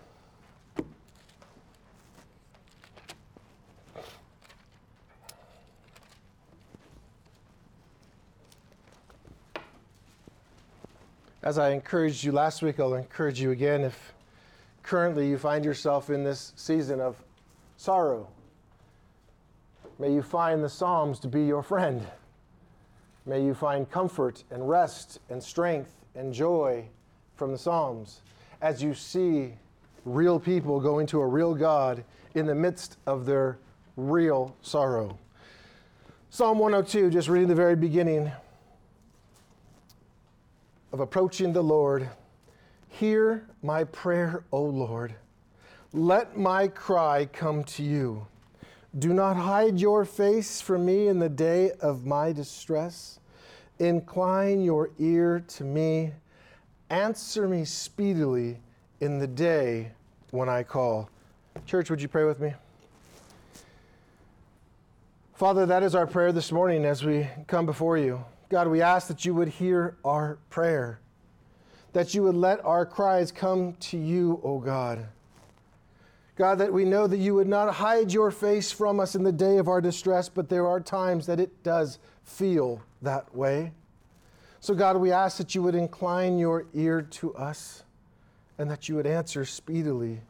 As 11.49 11.57
I 11.57 11.71
encouraged 11.71 12.25
you 12.25 12.33
last 12.33 12.61
week, 12.61 12.79
I'll 12.79 12.93
encourage 12.93 13.41
you 13.41 13.53
again 13.53 13.81
if 13.81 14.13
currently 14.83 15.27
you 15.27 15.39
find 15.39 15.65
yourself 15.65 16.11
in 16.11 16.23
this 16.23 16.53
season 16.57 17.01
of 17.01 17.17
sorrow. 17.79 18.29
May 19.99 20.13
you 20.13 20.21
find 20.21 20.63
the 20.63 20.69
Psalms 20.69 21.19
to 21.21 21.27
be 21.27 21.47
your 21.47 21.63
friend. 21.63 22.07
May 23.25 23.43
you 23.43 23.55
find 23.55 23.91
comfort 23.91 24.45
and 24.51 24.69
rest 24.69 25.21
and 25.31 25.43
strength 25.43 25.95
and 26.15 26.35
joy 26.35 26.85
from 27.35 27.53
the 27.53 27.59
Psalms 27.59 28.21
as 28.61 28.83
you 28.83 28.93
see 28.93 29.55
real 30.05 30.39
people 30.39 30.81
going 30.81 31.07
to 31.07 31.21
a 31.23 31.27
real 31.27 31.55
God 31.55 32.05
in 32.35 32.45
the 32.45 32.55
midst 32.55 32.99
of 33.07 33.25
their 33.25 33.59
real 33.97 34.55
sorrow. 34.61 35.19
Psalm 36.29 36.59
102, 36.59 37.09
just 37.09 37.31
reading 37.31 37.49
the 37.49 37.55
very 37.55 37.75
beginning 37.75 38.31
of 40.93 41.01
approaching 41.01 41.53
the 41.53 41.63
Lord. 41.63 42.09
Hear 42.89 43.47
my 43.63 43.85
prayer, 43.85 44.45
O 44.53 44.63
Lord. 44.63 45.15
Let 45.93 46.37
my 46.37 46.69
cry 46.69 47.27
come 47.27 47.65
to 47.65 47.83
you. 47.83 48.27
Do 48.99 49.13
not 49.13 49.37
hide 49.37 49.79
your 49.79 50.05
face 50.05 50.61
from 50.61 50.87
me 50.87 51.09
in 51.09 51.19
the 51.19 51.29
day 51.29 51.73
of 51.81 52.07
my 52.07 52.33
distress. 52.33 53.21
Incline 53.79 54.63
your 54.63 54.91
ear 54.99 55.45
to 55.49 55.65
me. 55.65 56.13
Answer 56.91 57.47
me 57.47 57.65
speedily 57.65 58.59
in 59.01 59.19
the 59.19 59.27
day 59.27 59.93
when 60.31 60.49
I 60.49 60.63
call. 60.63 61.11
Church, 61.67 61.91
would 61.91 62.01
you 62.01 62.09
pray 62.09 62.25
with 62.25 62.41
me? 62.41 62.55
Father, 65.35 65.67
that 65.67 65.83
is 65.83 65.95
our 65.95 66.07
prayer 66.07 66.33
this 66.33 66.51
morning 66.51 66.85
as 66.85 67.05
we 67.05 67.29
come 67.47 67.67
before 67.67 67.97
you. 67.97 68.25
God, 68.49 68.69
we 68.69 68.83
ask 68.83 69.09
that 69.09 69.25
you 69.25 69.35
would 69.35 69.49
hear 69.49 69.97
our 70.05 70.39
prayer 70.51 71.01
that 71.93 72.15
you 72.15 72.23
would 72.23 72.35
let 72.35 72.65
our 72.65 72.85
cries 72.85 73.33
come 73.33 73.75
to 73.75 73.97
you, 73.97 74.41
O 74.45 74.59
God. 74.59 75.07
God, 76.37 76.59
that 76.59 76.73
we 76.73 76.85
know 76.85 77.07
that 77.07 77.17
you 77.17 77.35
would 77.35 77.49
not 77.49 77.75
hide 77.75 78.13
your 78.13 78.31
face 78.31 78.71
from 78.71 79.01
us 79.01 79.15
in 79.15 79.25
the 79.25 79.33
day 79.33 79.57
of 79.59 79.67
our 79.67 79.81
distress, 79.81 80.29
but 80.29 80.49
there 80.49 80.67
are 80.67 80.79
times 80.79 81.27
that 81.27 81.41
it 81.41 81.63
does 81.65 81.99
feel 82.23 82.81
that 83.03 83.35
way. 83.35 83.73
So, 84.61 84.75
God, 84.75 84.97
we 84.99 85.11
ask 85.11 85.39
that 85.39 85.55
you 85.55 85.63
would 85.63 85.75
incline 85.75 86.39
your 86.39 86.67
ear 86.75 87.03
to 87.03 87.35
us 87.35 87.83
and 88.59 88.71
that 88.71 88.89
you 88.89 88.95
would 88.95 89.07
answer 89.07 89.45
speedily 89.45 90.21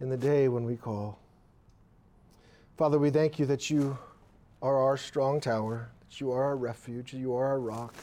in 0.00 0.08
the 0.08 0.16
day 0.16 0.48
when 0.48 0.64
we 0.64 0.76
call. 0.76 1.18
Father, 2.78 2.98
we 2.98 3.10
thank 3.10 3.38
you 3.38 3.46
that 3.46 3.68
you 3.68 3.98
are 4.62 4.78
our 4.78 4.96
strong 4.96 5.40
tower, 5.40 5.90
that 6.08 6.20
you 6.20 6.30
are 6.30 6.44
our 6.44 6.56
refuge, 6.56 7.12
you 7.12 7.34
are 7.34 7.46
our 7.46 7.60
rock. 7.60 7.94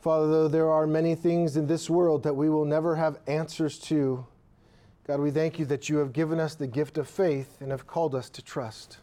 Father, 0.00 0.28
though 0.28 0.48
there 0.48 0.70
are 0.70 0.86
many 0.86 1.14
things 1.14 1.56
in 1.56 1.66
this 1.66 1.90
world 1.90 2.22
that 2.22 2.36
we 2.36 2.48
will 2.48 2.64
never 2.64 2.96
have 2.96 3.18
answers 3.26 3.78
to, 3.80 4.24
God, 5.06 5.20
we 5.20 5.30
thank 5.30 5.58
you 5.58 5.66
that 5.66 5.88
you 5.88 5.98
have 5.98 6.12
given 6.12 6.40
us 6.40 6.54
the 6.54 6.66
gift 6.66 6.98
of 6.98 7.08
faith 7.08 7.58
and 7.60 7.70
have 7.70 7.86
called 7.86 8.14
us 8.14 8.28
to 8.30 8.42
trust. 8.42 8.98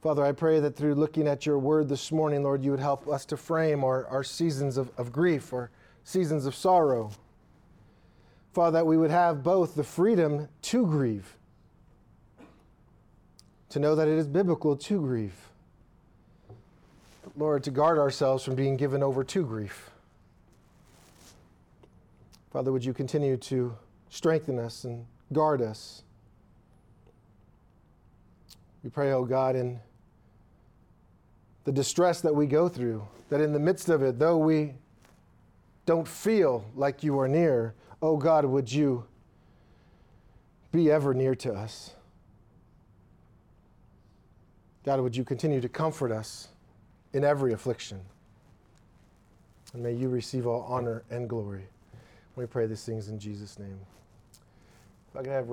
Father, 0.00 0.24
I 0.24 0.32
pray 0.32 0.60
that 0.60 0.76
through 0.76 0.94
looking 0.94 1.26
at 1.26 1.44
your 1.44 1.58
word 1.58 1.88
this 1.88 2.12
morning, 2.12 2.44
Lord, 2.44 2.64
you 2.64 2.70
would 2.70 2.80
help 2.80 3.08
us 3.08 3.24
to 3.26 3.36
frame 3.36 3.82
our, 3.82 4.06
our 4.06 4.22
seasons 4.22 4.76
of, 4.76 4.90
of 4.96 5.12
grief 5.12 5.52
or 5.52 5.70
seasons 6.04 6.46
of 6.46 6.54
sorrow. 6.54 7.10
Father, 8.52 8.78
that 8.78 8.86
we 8.86 8.96
would 8.96 9.10
have 9.10 9.42
both 9.42 9.74
the 9.74 9.84
freedom 9.84 10.48
to 10.62 10.86
grieve, 10.86 11.36
to 13.70 13.78
know 13.78 13.94
that 13.94 14.08
it 14.08 14.18
is 14.18 14.26
biblical 14.26 14.76
to 14.76 15.00
grieve. 15.00 15.34
Lord, 17.36 17.62
to 17.64 17.70
guard 17.70 17.98
ourselves 17.98 18.42
from 18.42 18.54
being 18.54 18.76
given 18.76 19.02
over 19.02 19.22
to 19.22 19.44
grief. 19.44 19.90
Father, 22.50 22.72
would 22.72 22.84
you 22.84 22.94
continue 22.94 23.36
to 23.36 23.76
strengthen 24.08 24.58
us 24.58 24.84
and 24.84 25.04
guard 25.32 25.60
us? 25.60 26.02
We 28.82 28.90
pray, 28.90 29.12
oh 29.12 29.24
God, 29.24 29.54
in 29.54 29.78
the 31.64 31.72
distress 31.72 32.20
that 32.22 32.34
we 32.34 32.46
go 32.46 32.68
through, 32.68 33.06
that 33.28 33.40
in 33.40 33.52
the 33.52 33.58
midst 33.58 33.90
of 33.90 34.02
it, 34.02 34.18
though 34.18 34.38
we 34.38 34.72
don't 35.84 36.08
feel 36.08 36.64
like 36.74 37.02
you 37.02 37.18
are 37.20 37.28
near, 37.28 37.74
oh 38.00 38.16
God, 38.16 38.44
would 38.44 38.72
you 38.72 39.04
be 40.72 40.90
ever 40.90 41.12
near 41.12 41.34
to 41.34 41.52
us? 41.52 41.94
God, 44.88 45.00
would 45.00 45.14
you 45.14 45.22
continue 45.22 45.60
to 45.60 45.68
comfort 45.68 46.10
us 46.10 46.48
in 47.12 47.22
every 47.22 47.52
affliction? 47.52 48.00
And 49.74 49.82
may 49.82 49.92
you 49.92 50.08
receive 50.08 50.46
all 50.46 50.62
honor 50.62 51.02
and 51.10 51.28
glory. 51.28 51.64
We 52.36 52.46
pray 52.46 52.66
these 52.66 52.86
things 52.86 53.10
in 53.10 53.18
Jesus' 53.18 53.58
name. 53.58 53.78
If 55.10 55.16
I 55.20 55.22
could 55.24 55.32
have 55.32 55.50